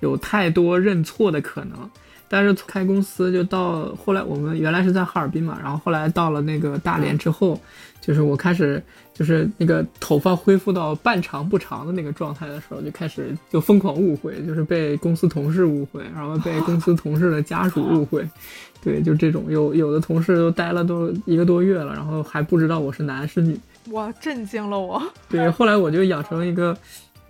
[0.00, 1.90] 有太多认错的可能。
[2.28, 7.60] 但是开公司就到后来，我们原来是在哈尔滨嘛，然后后来到了那个大连之后，
[8.00, 8.82] 就是我开始
[9.14, 18.28] 就是那个头发恢复到半长不长的那个状态的时候，就开始就疯狂误会，就是被公司同事误会，然后被公司同事的家属误会，
[18.82, 23.58] 对，就这种有有的同事都待了都一个多月了，然后还不知道我是男是女，
[23.92, 25.00] 哇，震惊了我。
[25.28, 26.76] 对，后来我就养成一个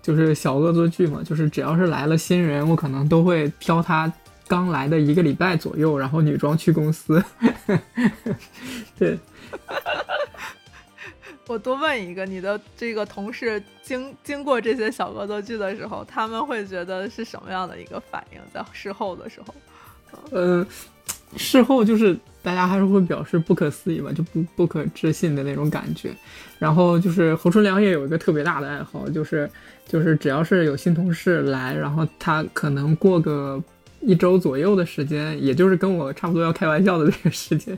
[0.01, 4.11] 就是小恶作剧嘛，就是只要是来了新人，我可能都会挑他。
[4.47, 7.23] 刚来的一个礼拜左右，然后女装去公司。
[8.97, 9.17] 对，
[11.47, 18.39] 我多问一个，你的这个同事经经过这些小恶作剧的时候，他们会觉得是什么样的一个反应？
[18.53, 19.53] 在事后的时候，
[20.31, 20.65] 嗯，
[21.35, 26.11] 事后就是大家还是会表示不可思议吧，就不不可置信的那种感觉。
[26.57, 29.49] 然后就是侯春良也有一个特别大的爱好，就是
[29.87, 33.63] 就是只要是有新同事来，然后他可能过个。
[34.01, 37.77] 一周左右的时间，也就是跟我差不多要开玩笑的这个时间，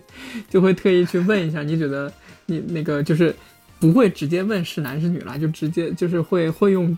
[0.50, 2.12] 就会特意去问一下，你觉得
[2.46, 3.36] 你那个就是
[3.80, 6.98] 不会直接问是男是女啦，就直接就是会会用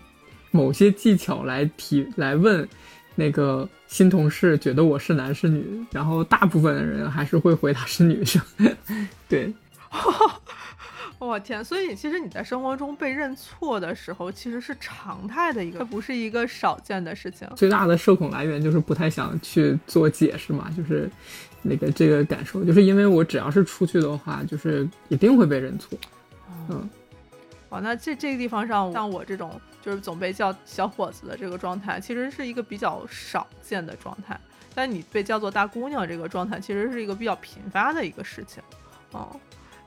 [0.50, 2.68] 某些技巧来提来问
[3.14, 8.42] 那个新同事觉得我是男是女，然后大部分的人还是会回答是女生，
[9.28, 9.52] 对。
[11.26, 11.64] 我天！
[11.64, 17.48] 所以其实你在生活中被认错的时候，其实是常态的一个，它不是一个少见的事情。
[17.56, 21.10] 最大的社恐来源就是不太想去做解释嘛，就是
[21.62, 25.98] 那个这个感受，就是因为我只要是出去的话，就是一定会被认错。
[26.68, 26.88] 嗯，
[27.68, 34.38] 哦，那这这个地方上，像我这种就是总被叫小伙子的这个状态，其实是一个比较少见的状态。
[34.74, 38.62] 但你被叫做大姑娘这个状态，其实是一个比较频发的一个事情。
[39.10, 39.38] 哦，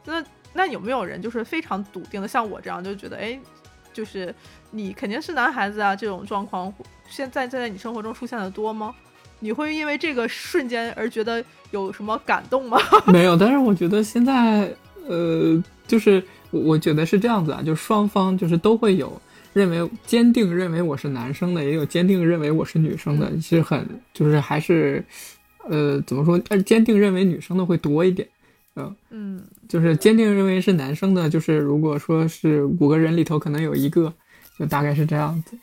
[0.06, 0.24] 那
[0.56, 3.38] 那有没有人就是非常笃定的，像我这样就觉得，哎，
[3.94, 4.34] 就是
[4.72, 6.74] 你肯定是男孩子啊，这种状况
[7.08, 8.96] 现在在你生活中出现的多吗？
[9.41, 12.80] 你会因为这个瞬间而觉得有什么感动吗？
[13.08, 14.74] 没有，但是我觉得现在，
[15.08, 25.04] 呃，就是我觉得是这样子啊，就双方就是都会有认为坚定认为我是男生的，也有坚定认为我是女生的，其实很就是还是，
[25.70, 26.39] 呃，怎么说？
[26.50, 28.28] 呃，坚定认为女生的会多一点，
[28.75, 34.13] 嗯嗯，就是坚定认为是男生的，就是如果说是五个人里头可能有一个，
[34.59, 35.57] 就大概是这样子。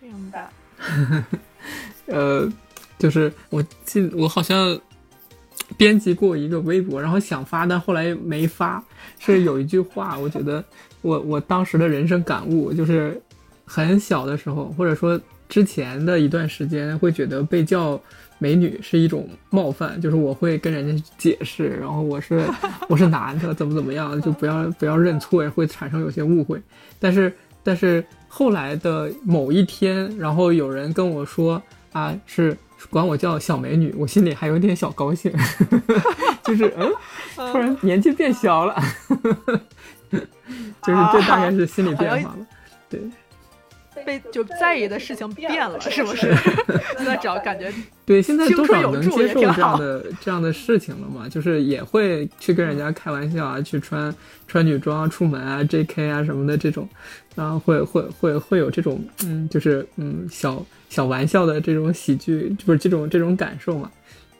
[0.00, 0.48] 明白。
[2.06, 2.48] 呃，
[2.98, 4.78] 就是我记，我好像
[5.76, 8.82] 编辑过一个微博，然后想发，但后来没发。
[9.18, 10.64] 是有一句话，我觉得
[11.02, 13.20] 我我当时的人生感悟就是，
[13.64, 18.00] 很小的时候，或者说之前的一段时间，会觉得被叫
[18.38, 22.44] 美女是一种冒犯，就是我会跟人家解释，然后我是
[22.88, 26.60] 我是男的，怎么怎么样，就不要不要认错，会产生有些误会。
[26.98, 31.62] 但是但是后来的某一天，然后有人跟我说。
[31.92, 32.54] 啊，是
[32.90, 35.32] 管我叫小美女，我心里还有点小高兴，
[36.44, 36.92] 就是嗯，
[37.50, 38.76] 突然年纪变小了，
[40.12, 42.46] 就是这大概是心理变化了，
[42.90, 43.00] 对。
[44.06, 46.32] 被就在意的事情变了，是不是？
[46.96, 47.70] 现在只要感觉
[48.06, 51.28] 对，现在多少能接受这样的这样的事情了嘛？
[51.28, 54.14] 就是也会去跟人家开玩笑啊，去穿
[54.46, 56.08] 穿女装出门啊，J.K.
[56.08, 56.88] 啊什么的这种，
[57.34, 63.90] 然后会会会会有这种嗯，就是嗯小小玩笑的这种喜剧，不是这种这种感受嘛？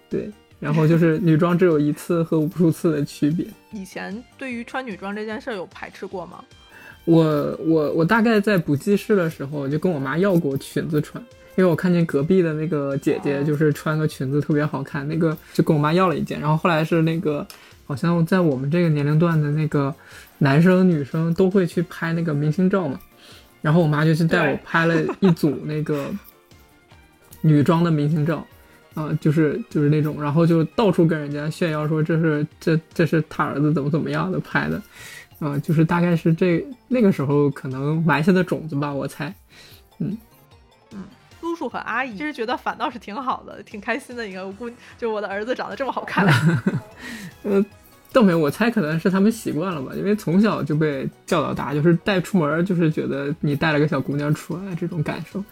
[0.09, 3.45] 对，然后就是女装只有一次和无数次的区别。
[3.73, 6.45] 以前对于穿女装这件事有排斥过吗？
[7.07, 11.23] 我我我大概在补记事的时候，就跟我妈要过裙子穿，
[11.57, 16.41] 因为我看见隔壁的那个姐姐就是穿个裙子特别好看，那个就跟我妈要了一件。
[16.41, 17.47] 然后后来是那个，
[17.87, 19.95] 好像在我们这个年龄段的那个
[20.39, 22.99] 男生女生都会去拍那个明星照嘛，
[23.63, 26.11] 然后我妈就去带我拍了一组那个
[27.41, 28.45] 女装的明星照，
[28.95, 34.83] 啊，就是就是那种，然后就到处跟人家炫耀说这是这这是他儿子怎么怎么样的拍的。
[35.41, 39.35] 嗯，就是大概是这那个时候可能埋下的种子吧，我猜。
[39.99, 40.17] 嗯
[40.93, 41.05] 嗯，
[41.41, 44.27] 叔叔和阿姨其实觉得反倒是挺好的，挺开心的。
[44.27, 46.27] 一个，我姑就我的儿子长得这么好看。
[47.45, 47.65] 呃，
[48.13, 55.45] 倒没有，我猜可能是他们习惯了吧，因为从小就被教导大，就是带出门就是觉得你带了个小姑娘出来这种感受。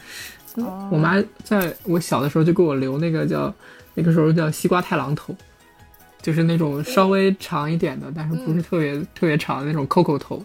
[0.91, 3.53] 我妈在我小的时候就给我留那个叫
[3.95, 5.37] 那个时候叫西瓜太郎头。
[6.25, 10.43] 就是那种稍微长一点的，但是不是特别特别长的那种 Coco 头，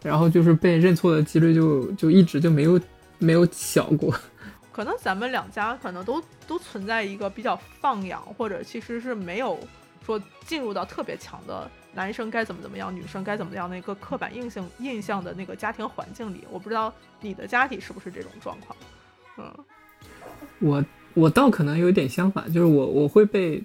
[0.00, 2.80] 然后就是被认错的几率就就一直就没有
[3.18, 4.14] 没有小过。
[4.70, 9.58] 可能咱们两家可能都都存在一个比较放养，或者其实是没有
[10.04, 16.44] 说进入到特别强的男生该怎么怎么样，女生该怎么样的一个刻板印象印象的那个家庭环境里。
[16.52, 18.76] 我不知道你的家庭是不是这种状况。
[19.38, 19.52] 嗯，
[20.60, 20.84] 我
[21.14, 23.60] 我倒可能有点相反，就是我我会被。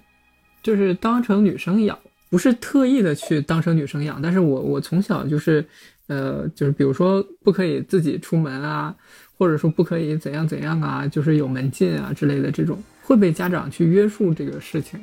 [0.62, 1.98] 就是当成女生养，
[2.30, 5.64] 不是特意的去当成女生养，但是我我从小就是，
[6.06, 8.94] 呃，就是比如说不可以自己出门啊，
[9.36, 14.98] 或者说不可以怎样怎样啊，就是有门禁啊之类的这种，会被家长去约束这个事情，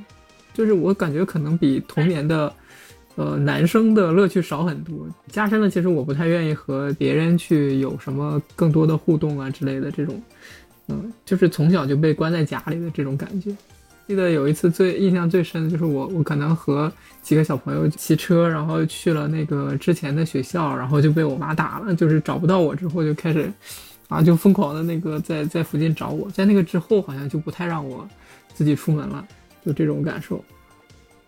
[0.53, 2.53] 就是我感觉可能比童年的，
[3.15, 10.21] 呃，男生的乐趣少很多，加深了其实我不太愿意和别人去有什么更多的互动啊之类的这种，
[10.87, 13.53] 嗯，就是从小就被关在家里的这种感觉。
[14.09, 16.91] 记得有一次最印象最深的就是我，我可能和
[17.21, 23.53] 几个小朋友骑车，然后去了那个之前的学校，然后就被我妈打了，就是找不到我之后就开始，
[24.07, 28.09] 啊，就疯狂的那个在在附近找我，在那个之后好像就不太让我
[28.55, 29.23] 自己出门了，
[29.63, 30.43] 就这种感受。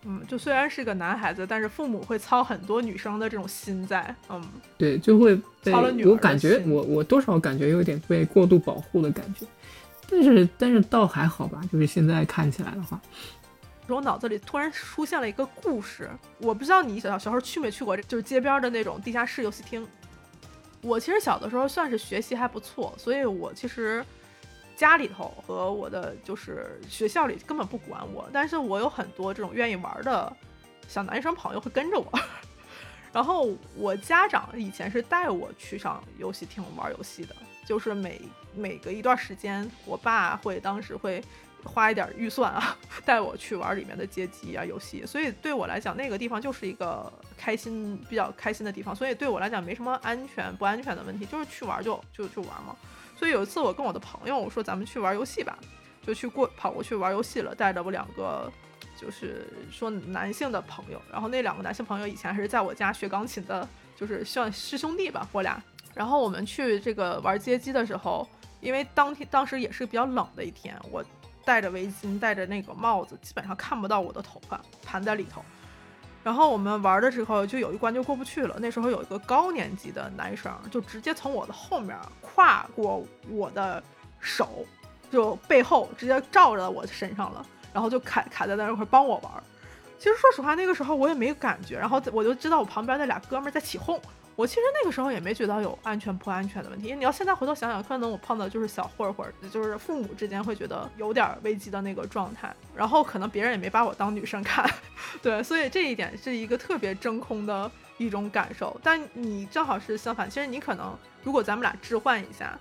[0.04, 4.42] 嗯，就虽然是个男孩子，但是父母会操很多女生的这种心在，嗯，
[4.76, 5.72] 对，就会被
[6.04, 9.46] 我感觉我我多少感觉有点被过度保护的感觉。
[10.12, 13.00] 但是但是倒还好吧，就是现在看起来的话，
[13.88, 19.88] 我脑子里突然出现了一个故事，我不知道你小小时候去没去过，就是街边的那种地下室游戏厅。
[20.82, 24.04] 我其实小的时候算是学习还不错，所以我其实
[24.76, 30.30] 家里头和我的就是学校里根本不管我，但是我有很多这种愿意玩的
[30.88, 32.12] 小男生朋友会跟着我。
[33.12, 37.34] 然后我家长以前是带我去上游戏厅玩游戏的，
[37.66, 38.20] 就是每。
[38.54, 41.22] 每隔一段时间，我爸会当时会
[41.64, 45.04] 花一点预算啊， 带我去玩里面的街机啊游戏。
[45.06, 48.94] 所以对我来讲，那个地方就是一个开心、比较开心的地方。
[48.94, 52.76] 所以对我来讲，没什么安全不安全的问题，就是去玩就就就玩嘛。
[53.16, 55.58] 所以有一次我跟我的朋友说，咱们去玩游戏吧，
[56.06, 58.50] 就去过跑过去玩游戏了，带着我两个。
[58.94, 65.60] 就是说男性的朋友，然后那两个男性朋友以前还是在我家学钢琴的，就是算师兄弟吧，我俩。
[65.92, 68.28] 然后我们去这个玩街机的时候，
[68.62, 71.04] 因为当天当时也是比较冷的一天，我
[71.44, 75.44] 戴着围巾，戴着那个帽子，基本上看不到我的头发盘在里头。
[76.22, 83.82] 然后我们玩的时候就有一关就过不去了，那时候有一个高年级的男生就直接从我的后面跨过我的
[84.20, 84.64] 手，
[85.10, 87.44] 就背后直接照着我身上了。
[87.72, 89.32] 然后就卡卡在那块帮我玩，
[89.98, 93.98] 其实说实话，那个时候我也没感觉，然后我就知道我旁边那俩哥们在起哄，
[94.34, 96.86] 我其实那个时候也没觉得有安全不安全的问题。
[96.86, 104.68] 因为你要现在回头想想，可能我碰到就是小混混，就是父母之间会觉得有点危机的那个状态，然后可能别人也没把我当女生看，
[105.22, 108.78] 对，所以这一点是一个特别真空的一种感受。
[108.82, 112.58] 但你正好是相反，其实你可能如果咱们俩置换一下。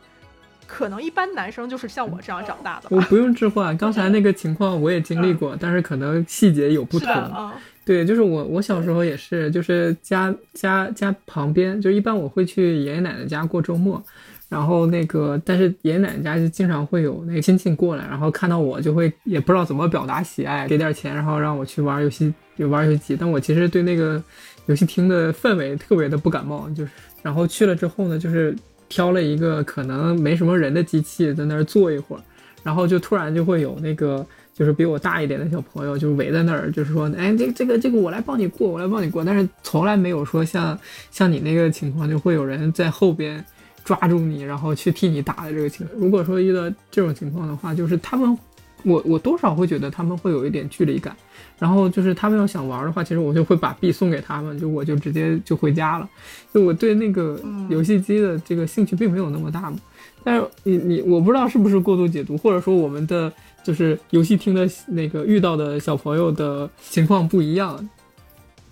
[0.68, 2.88] 可能一般男生就是像我这样长大的。
[2.92, 7.52] 我不用置换，刚才那个情况我也经历过，但是可能细节有不同。
[7.86, 14.02] 对，就是我，我小时候也是，就是家家家旁边，就一般我会去爷爷奶奶家过周末，
[14.50, 23.18] 然后那个，但是爷爷奶奶家就经常会有那个亲戚过来，然后看到我就会也不知道怎么表达喜爱，给点钱，然后让我去玩游戏，就玩游戏机。
[23.20, 24.22] 但我其实对那个
[24.68, 28.56] 游戏厅的氛围特别的不感冒，就是，然后去了之后呢，就是。
[28.94, 32.22] 挑了一个可能没什么人的机器在那儿坐一会儿，
[32.62, 34.28] 然后就突然就会有那个
[34.62, 39.26] 就是比我大一点的小朋友就围在那儿，就是说，哎，这个这个这个我来帮你过，我来帮你过。
[39.26, 40.78] 但是从来没有说像
[41.10, 43.44] 像你那个情况，就会有人在后边
[43.84, 46.00] 抓住你，然后去替你打的这个情况。
[46.00, 48.38] 如果说遇到这种情况的话，就是他们，
[48.84, 51.16] 我我多少会觉得他们会有一点距离感。
[51.58, 56.08] 然后就是他们要想玩的话，其实我就会把币送给他们，就我就直接就回家了。
[56.54, 59.80] 就我对那个游戏机的这个兴趣并没有那么大嘛。
[60.24, 63.32] 但是你你我不知道是不是过度解读，或者说我们的
[63.64, 67.90] 就是游戏厅的那个遇到的小朋友的情况不一样，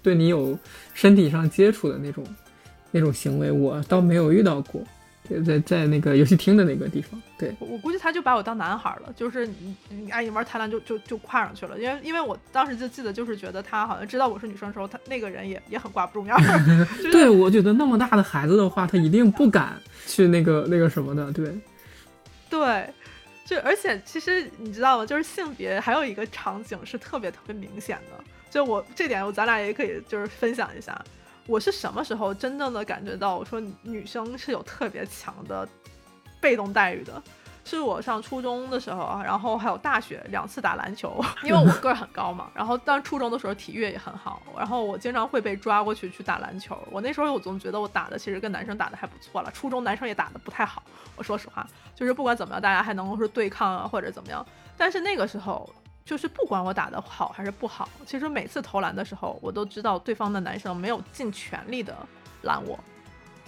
[0.02, 0.58] 对你有
[0.94, 2.24] 身体上接触的那种
[2.92, 4.82] 那种行为，我倒没有遇到过。
[5.46, 16.88] 在在那个游戏厅的那个地方，对我估计他就把我当男孩了，就是你你哎你玩贪婪就就就跨上去了，因为因为我当时就记得就是觉得他好像知道我是女生的时候，他那个人也也很挂不住面儿。
[17.12, 21.56] 对，我觉得那么大的孩子的话，他一定不敢去那个那个什么的，对，
[22.50, 22.90] 对，
[23.50, 25.04] 就而且其实你知道吗？
[25.04, 31.04] 就是性别还有一个场景是特别特别明显的，就我这点我咱俩也可以就是分享一下。
[31.48, 35.68] 我是什么时候真正的感觉到我说女生是有特别强的
[36.40, 37.24] 被动待遇的？
[37.70, 42.50] 是我上初中的时候啊，然后还有大学两次打篮球，因为我 个儿很高嘛。
[42.56, 46.78] 然后当初中的时候体育也很好，然后我经常会被抓过去去打篮球。
[46.90, 49.52] 我那时候我总觉得我打的其实跟男生打的还不错了。
[49.52, 50.82] 初中男生也打的不太好，
[51.16, 54.44] 我说实话，就是不管怎么样，大家还能够是对抗啊或者怎么样。
[54.76, 55.70] 但是那个时候。
[56.06, 61.96] 就是不管我打的好还是不好，其实每次投篮的时候，我都知道对方的男生没有尽全力的
[62.42, 62.80] 拦我，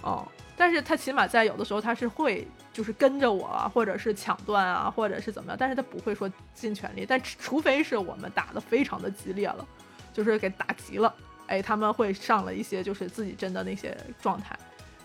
[0.02, 0.24] 哦，
[0.56, 9.66] 但是他起码在有的时候他是会就是跟着我啊，或者是抢断啊，或者是怎么样，但是他不会说尽全力，但除非是我们打的非常的激烈了，
[10.12, 11.14] 就是给打急了，
[11.46, 14.58] 哎，他们会上了一些就是自己真的那些状态，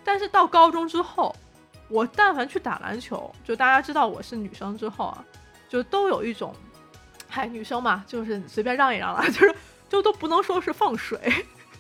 [0.04, 1.36] 但是到高中之后，
[1.90, 5.26] 我但凡去打篮球，就大家知道我是女生之后啊，
[5.68, 6.56] 就都有一种。
[7.30, 9.54] 嗨，女生嘛，就是随便让一让了， 就是
[9.90, 11.20] 就都不能说是放水，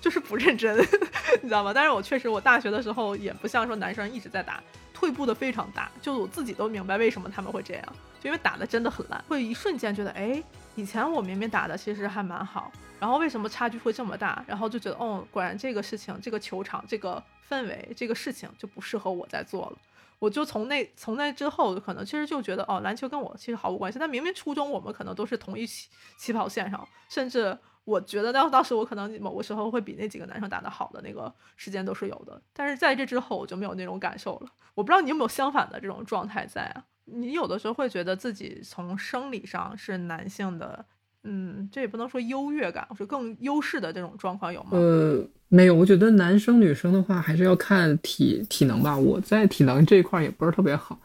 [0.01, 0.77] 就是不认真，
[1.41, 1.71] 你知道吗？
[1.73, 4.61] 但是我确实，我大学的时候也不像说男生一直在打，
[4.97, 7.85] 退步的非常大，就我自己都明白为什么他们会这样，
[8.19, 10.41] 就因为打的真的很烂，会一瞬间觉得，哎，
[10.73, 14.43] 以前我明明打的其实还蛮好，然后为什么差距会这么大？
[14.47, 19.77] 然后就觉得，哦，果然这个事情，这个球场，这个氛围，这个事情就不适合我在做了。
[20.17, 23.99] 我就从那从那之后，可能其实就觉得哦，篮球跟我其实毫无关系。
[23.99, 27.55] 但明明初中我们可能都是同一起起跑线上，甚至
[27.87, 32.41] 我觉得当当时我可能某个时候会比那几个男生打得好的那个时间都是有的。
[32.51, 34.51] 但是在这之后，我就没有那种感受了。
[34.75, 36.83] 我不知道你有没有相反的这种状态在啊？
[37.05, 40.85] 你有的时候会觉得自己从生理上是男性的。
[41.23, 44.71] 嗯，这也不能说优越感，是更优势的这种状况有吗？
[44.73, 48.97] 呃，没有，我觉得男生女生的话还是要看体体能吧。
[48.97, 50.99] 我在体能这一块也不是特别好，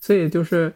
[0.00, 0.72] 所以就是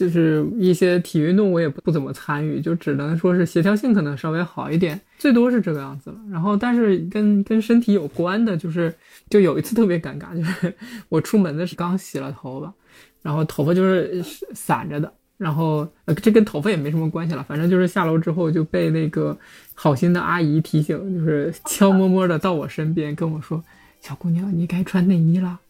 [0.00, 6.16] 就是一些体育运动我也不怎么参与，就只能说是协调性可能稍微好一点，最多是这个样子了。
[6.30, 8.94] 然后，但是跟跟身体有关的，就是
[9.28, 10.74] 就有一次特别尴尬，就是
[11.10, 12.72] 我出门的时候刚洗了头发，
[13.20, 14.24] 然后头发就是
[14.54, 15.12] 散着的。
[15.36, 19.36] 然后呃这跟头发也没什么关系了，反正就是下楼之后就被那个
[19.74, 23.62] 好心的阿姨提醒，就是悄摸摸的到我身边跟我说
[24.00, 25.60] ：“小姑娘，你该穿内衣了。”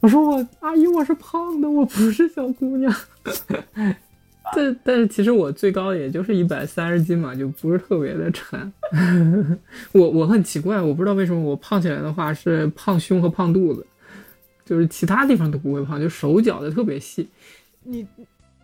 [0.00, 2.94] 我说：“我阿姨，我是胖的，我不是小姑娘。
[4.54, 8.72] ”但但是其实我最高也就是一百三十斤嘛，就不是特别的沉。
[9.90, 13.84] 我我很奇怪，我不知道为什么我胖起来的话是胖胸和胖肚子，
[14.64, 17.28] 就是其他地方都不会胖，就手脚的特别细。
[17.82, 18.06] 你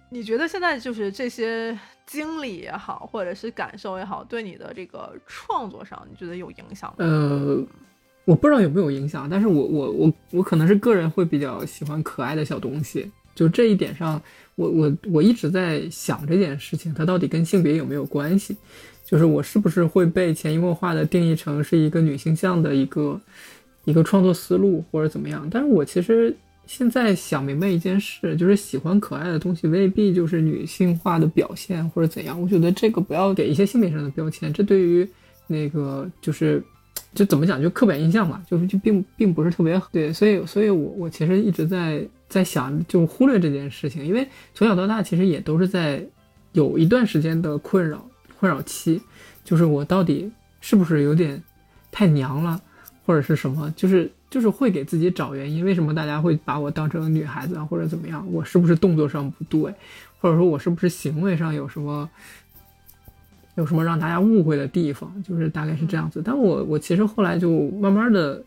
[0.08, 1.76] 你觉得现在就是这些
[2.06, 6.96] 经历也好，或者是感受也好，对你的这个创作上，你觉得有影响吗？
[6.98, 7.60] 呃，
[8.24, 14.20] 我不知道有没有影响，但是我我我我可能是个人会比较喜欢可爱的小东西，就这一点上。
[14.54, 18.54] 我我我一直在想这件事情，它到底跟性别有没有关系？
[19.02, 23.18] 就是我是不是会被潜移默化的定义成是一个女性向的一个
[23.86, 25.48] 一个创作思路，或者怎么样？
[25.50, 32.40] 但是我其实现在想明白一件事，就是喜欢可爱的东西未必就是女性化的表现，或者怎样。
[32.40, 35.08] 我觉得这个不要给一些性别上的标签，这对于
[35.46, 36.62] 那个就是
[37.14, 40.12] 就怎么讲，就刻板印象嘛，就是就并并不是特别对。
[40.12, 42.06] 所以，所以我我其实一直在。
[42.32, 46.02] 在想，就忽略这件事情，因为从小到大其实也都是在
[46.52, 48.02] 有一段时间的困扰
[48.40, 49.02] 困扰期，
[49.44, 50.32] 就是我到底
[50.62, 51.42] 是不是有点
[51.90, 52.58] 太娘了，
[53.04, 59.60] 或者是什么，就是就是会给自己找原因，为什么大家会把我当成女孩子啊，或者怎么样，我是不是动作上不对，
[60.18, 62.08] 或者说我是不是行为上有什么
[63.56, 66.22] 有什么让大家误会的地方，就是大概是这样子。
[66.24, 68.42] 但我我其实后来就慢慢的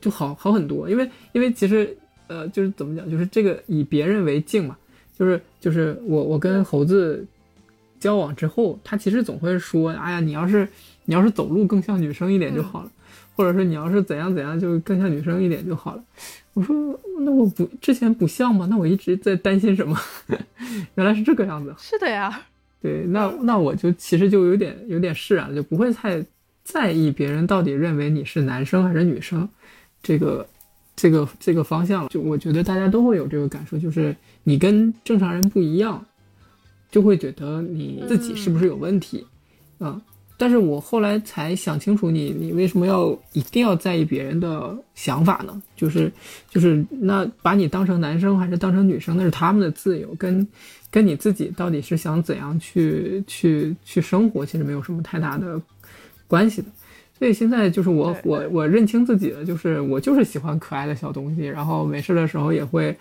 [0.00, 1.96] 就好好很多，因为因为其实。
[2.28, 4.74] 呃，就是怎么讲，就是这个以别人为镜嘛，
[5.18, 7.26] 就是就是我我跟猴子
[8.00, 10.66] 交往之后，他其实总会说，哎呀，你要是
[11.04, 12.90] 你要是走路更像女生一点就好了，
[13.34, 16.02] 或者说你要是怎样怎样就更像女生一点就好了。
[16.54, 16.74] 我说
[17.20, 18.66] 那我不之前不像吗？
[18.70, 19.94] 那我一直在担心什么？
[20.94, 21.74] 原来是这个样子。
[21.76, 22.40] 是的呀。
[22.82, 26.22] 对，那那我就其实就有点有点释然了，就不会太
[26.64, 29.48] 在意别人到底认为你是男生还是女生，
[30.02, 30.46] 这个。
[30.94, 34.14] 这个这个方向了，就我觉得大家都会有这个感受，就是
[34.44, 36.04] 你跟正常人不一样，
[36.90, 39.26] 就会觉得你自己是不是有问题，
[39.78, 40.00] 啊？
[40.36, 45.60] 但是我后来才想清楚，你你为什么要一定要在意别人的想法呢？
[45.74, 46.12] 就是
[46.50, 50.46] 就是那把你当成男生还是当成女生，那是他们的自由，跟
[50.92, 55.60] 跟你自己到底是想怎样去去去生活，其实没有什么太大的
[56.28, 56.68] 关系的。
[57.18, 62.96] 所以现在就是我我我认清自己了，就是我就是喜欢可爱的小东西，然后没事的时候也会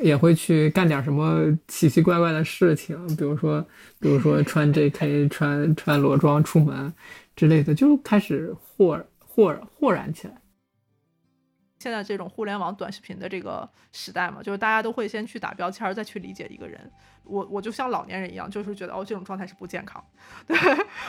[0.00, 3.64] 也会去干点什么奇奇怪怪的事情，比如说
[4.00, 5.28] 比如说 穿 J.K.
[5.28, 6.92] 穿穿裸装出门
[7.36, 10.34] 之类的，就开始豁豁豁然起来。
[11.80, 16.78] 现在这种互联网短视频的这个时代嘛，就是大家都会先去打标签，再去理解一个人。
[17.24, 20.04] 我我就像老年人一样，就是觉得哦，这种状态是不健康，
[20.46, 20.58] 对，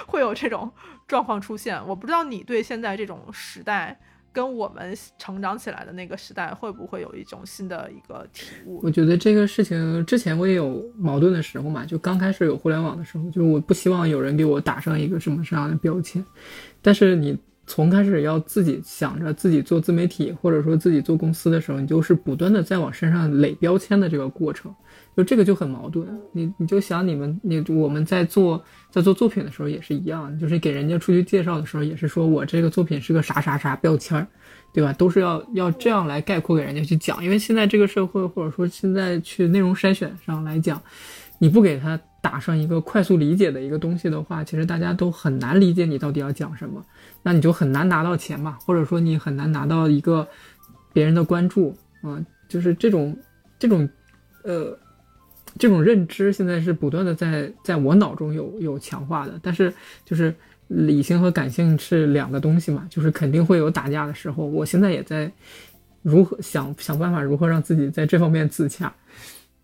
[0.07, 0.71] 会有这种
[1.09, 1.77] 状况出现。
[1.85, 3.99] 我不知道你对现在这种时代
[4.31, 8.79] 跟我们成长起来的那个时代会不会有一种新的一个体悟？
[8.81, 16.25] 我觉得这个事情之前我也有矛盾的时候嘛，就刚开始有互联网的时候，就是我不希望有人给我打上一个什么什么样的标签，
[16.81, 17.37] 但是你。
[17.71, 24.75] 从开始要自己想着自己做自媒体，或者说自己做公司的时候，你就是不断的在往身上垒标签的这个过程，
[25.15, 26.05] 就这个就很矛盾。
[26.33, 34.27] 你你就想你们你我们在做在做作品的时候也是一样，就是给人家出去介绍的时候也是说我这个作品是个啥啥啥标签儿，
[34.73, 34.91] 对吧？
[34.91, 40.81] 都是要要这样来概括给人家去讲，因为现在这个社会或者说现在去内容筛选上来讲，
[41.41, 46.85] 你不给他打上一个快速理解的一个东西的话，其实大家都很难理解你到底要讲什么。
[47.23, 50.27] 那你就很难拿到钱嘛，或者说你很难拿到一个
[50.93, 53.17] 别人的关注啊，就是这种
[53.57, 53.89] 这种
[54.43, 54.77] 呃
[55.57, 59.73] 这种认知现在是不断的在在我脑中有有强化的，但是
[60.05, 60.31] 就是
[60.67, 64.45] 理性和感性是两个东西嘛，就是肯定会有打架的时候。
[64.45, 65.31] 我现在也在
[66.03, 68.93] 如何想想办法如何让自己在这方面自洽，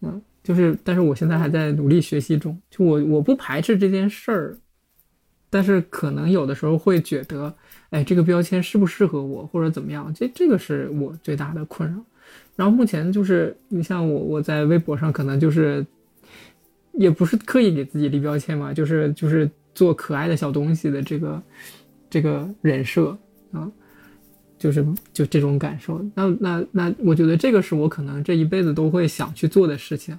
[0.02, 4.58] 嗯，就是但是我现在还在努力学习中，就我我不排斥这件事儿。
[5.50, 7.54] 但是可能有的时候会觉得，
[7.90, 10.14] 哎，这个标签适不适合我，或者怎么样？
[10.14, 12.02] 这这个是我最大的困扰。
[12.56, 15.86] 然后目前就是，你像我，我在微博上可能就是，
[16.94, 21.44] 也不是刻意给自己立标签嘛，就是就是做可爱的小东西的这个
[22.10, 23.18] 这个人设
[23.52, 23.70] 啊，
[24.58, 26.02] 就是就这种感受。
[26.16, 30.18] 那那那，我觉得这个是我可能这一辈子都会想去做的事情。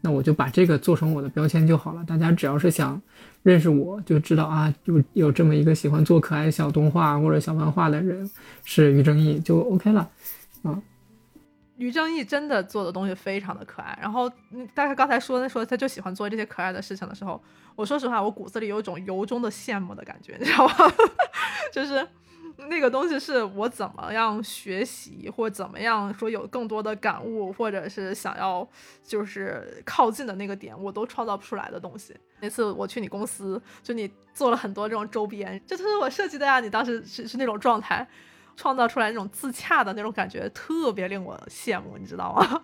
[0.00, 2.04] 那我就把这个做成我的标签就好了。
[2.04, 3.00] 大家只要是想。
[3.42, 8.28] 认识我就知道啊，有有这么一个喜欢做可爱小动画或者小漫画的人
[8.64, 10.10] 是于正义，就 OK 了，
[10.64, 10.82] 啊。
[11.76, 13.96] 于正义真的做的东西非常的可爱。
[14.02, 14.28] 然后，
[14.74, 17.40] 大家刚才说那说他就喜欢做这些可爱的事情的时候，
[17.76, 20.74] 我说实话，我骨子里有一种由衷的羡慕的感觉，你知道吗？
[21.72, 22.04] 就是。
[22.56, 28.66] 那个东西是我怎么样学习，或怎么样说有更多的感悟，或者是想要
[29.04, 32.16] 就是靠近的那个点，我都创造不出来的东西。
[32.40, 36.60] 那次我去你公司，就你做了很多这种周边，这都是我设计的呀。
[36.60, 38.06] 你当时是是那种状态，
[38.56, 42.62] 创造出来那种自洽的那种感觉，特别令我羡慕，你知道吗？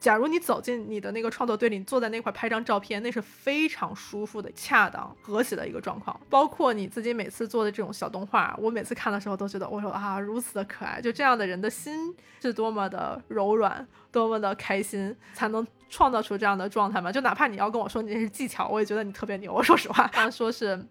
[0.00, 6.18] 假如你走进你的那个创作队里，你坐在那块拍张照片，那是非常舒服的、恰当、和谐的一个状况。
[6.30, 11.02] 包括你自己每次做的这种小动画，我每次看的时候都觉得，我说啊，如此的可爱。
[11.02, 17.12] 就这样的人的心是多么的柔软，多么的开心，才能创造出这样的状态嘛？
[17.12, 19.52] 就哪怕你要跟我说你这是技巧，我也觉得你特别牛。
[19.52, 20.82] 我 说实话，说是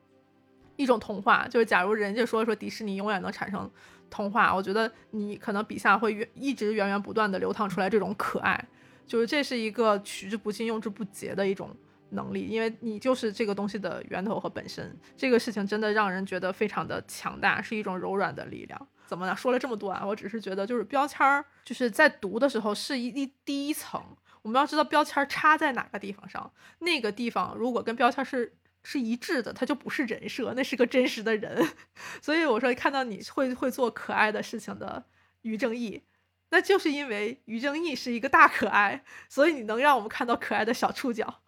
[0.75, 3.67] 一种童话，就是假如人家说说迪士尼永远能产生
[4.11, 8.63] 童话，我觉得你可能笔下会一直源源不断的流淌出来这种可爱。
[9.09, 11.75] 就是这是一个取之不尽、用之不竭的一种
[12.11, 14.95] 能力，因为你就是这个东西的源头和本身。
[15.17, 18.87] 这个事情真的让人觉得非常的强大，是一种柔软的力量。
[19.07, 19.35] 怎么呢？
[19.35, 23.99] 说了这么多啊，我只是觉得，就是标签儿，就是在读的时候是一一第一层，
[24.43, 31.67] 我们要知道标签插在哪个地方上，那个地方如果跟标签是是一致的，它就不是人设，那是个真实的人。
[32.21, 35.03] 所以我说，看到你会会做可爱的事情的
[35.41, 36.03] 于正义。
[36.51, 41.41] 那就是因为于正义是一个大可爱，所以你能让我们看到可爱的小触角。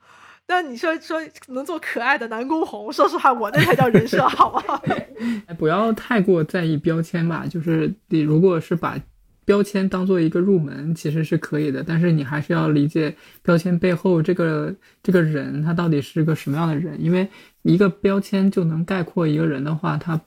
[0.47, 4.81] 那你说说能做可爱的南宫红，说实话，我那才叫人设，好吗？
[5.57, 7.45] 不要太过在意标签吧。
[7.49, 8.99] 就是你如果是把
[9.45, 11.81] 标签当做一个入门，其实是可以的。
[11.81, 17.01] 但是你还是要理解标签背后这个这个人他到底是个什么样的人。
[17.01, 17.27] 因为
[17.61, 20.19] 一个标签就能概括一个人的话，他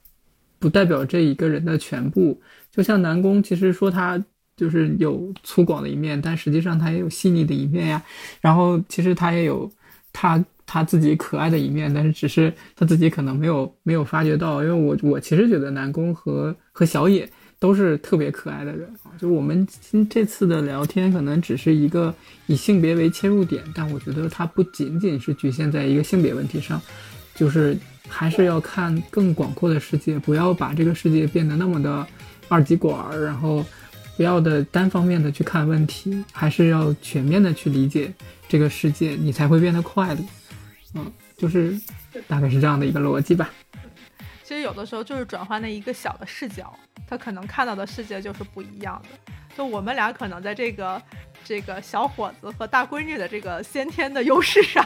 [0.59, 2.41] 不代表这一个人的全部。
[2.71, 4.25] 就像南宫，其实说他。
[4.57, 8.03] 就是有粗犷的一面，但实际上他也有细腻的一面呀。
[8.41, 9.69] 然后其实他也有
[10.13, 14.63] 他他自己可爱的一面，但是只是他自己可能没有没有发觉到。
[14.63, 17.29] 因为我我其实觉得南宫和和小野
[17.59, 19.11] 都是特别可爱的人啊。
[19.19, 22.15] 就我们今这次的聊天可能只是一个
[22.47, 26.81] 以性别为切入点，但我觉得它不仅仅是局限在一个性别问题上，
[27.35, 27.77] 就是
[28.09, 32.07] 还是要看更广阔的世界，不要把这个世界变得那么的
[32.49, 33.65] 二极管，然后。
[34.17, 38.13] 不要的单方面的去看问题，还是要全面的去理解
[38.49, 40.21] 这个世界，你才会变得快乐。
[40.95, 41.79] 嗯，就是
[42.29, 43.51] 大概是这样的一个逻辑吧。
[44.45, 46.73] 其实有的时候就是转换那一个小的视角，
[47.09, 49.33] 他可能看到的世界就是不一样的。
[49.57, 51.01] 就我们俩可能在这个
[51.45, 54.85] 这个小伙子和大闺女的这个先天的优势上，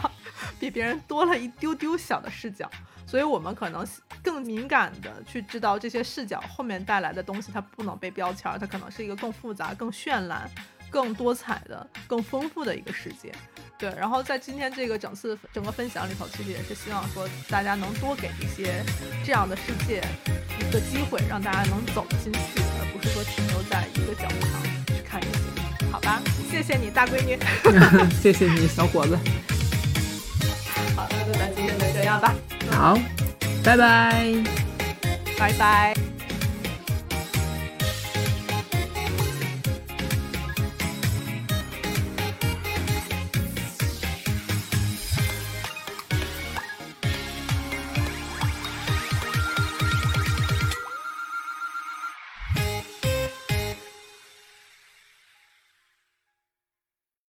[0.59, 2.71] 比别人多了一丢丢小的视角。
[3.09, 3.87] 所以，我们可能
[4.23, 10.47] 更敏感的去知道这些视角后面带来的东西，它不能被标签，它可能是一个更复杂、更绚烂、
[10.91, 13.33] 更多彩的、更丰富的一个世界。
[13.79, 18.85] 对，然后在今天这个整次整个分享里头，其实也是希望说大家能多给一些
[19.25, 20.03] 这样的世界
[20.61, 25.89] 一个机会，让大家能走进去，而不是说停留在一个角度上去看这些。
[25.91, 27.39] 好吧，谢谢你大闺女，
[28.21, 29.17] 谢谢你小伙子。
[30.95, 32.35] 好，那就咱今天就这样吧。
[32.71, 32.99] 好，
[33.65, 34.33] 拜拜，
[35.39, 35.98] 拜拜。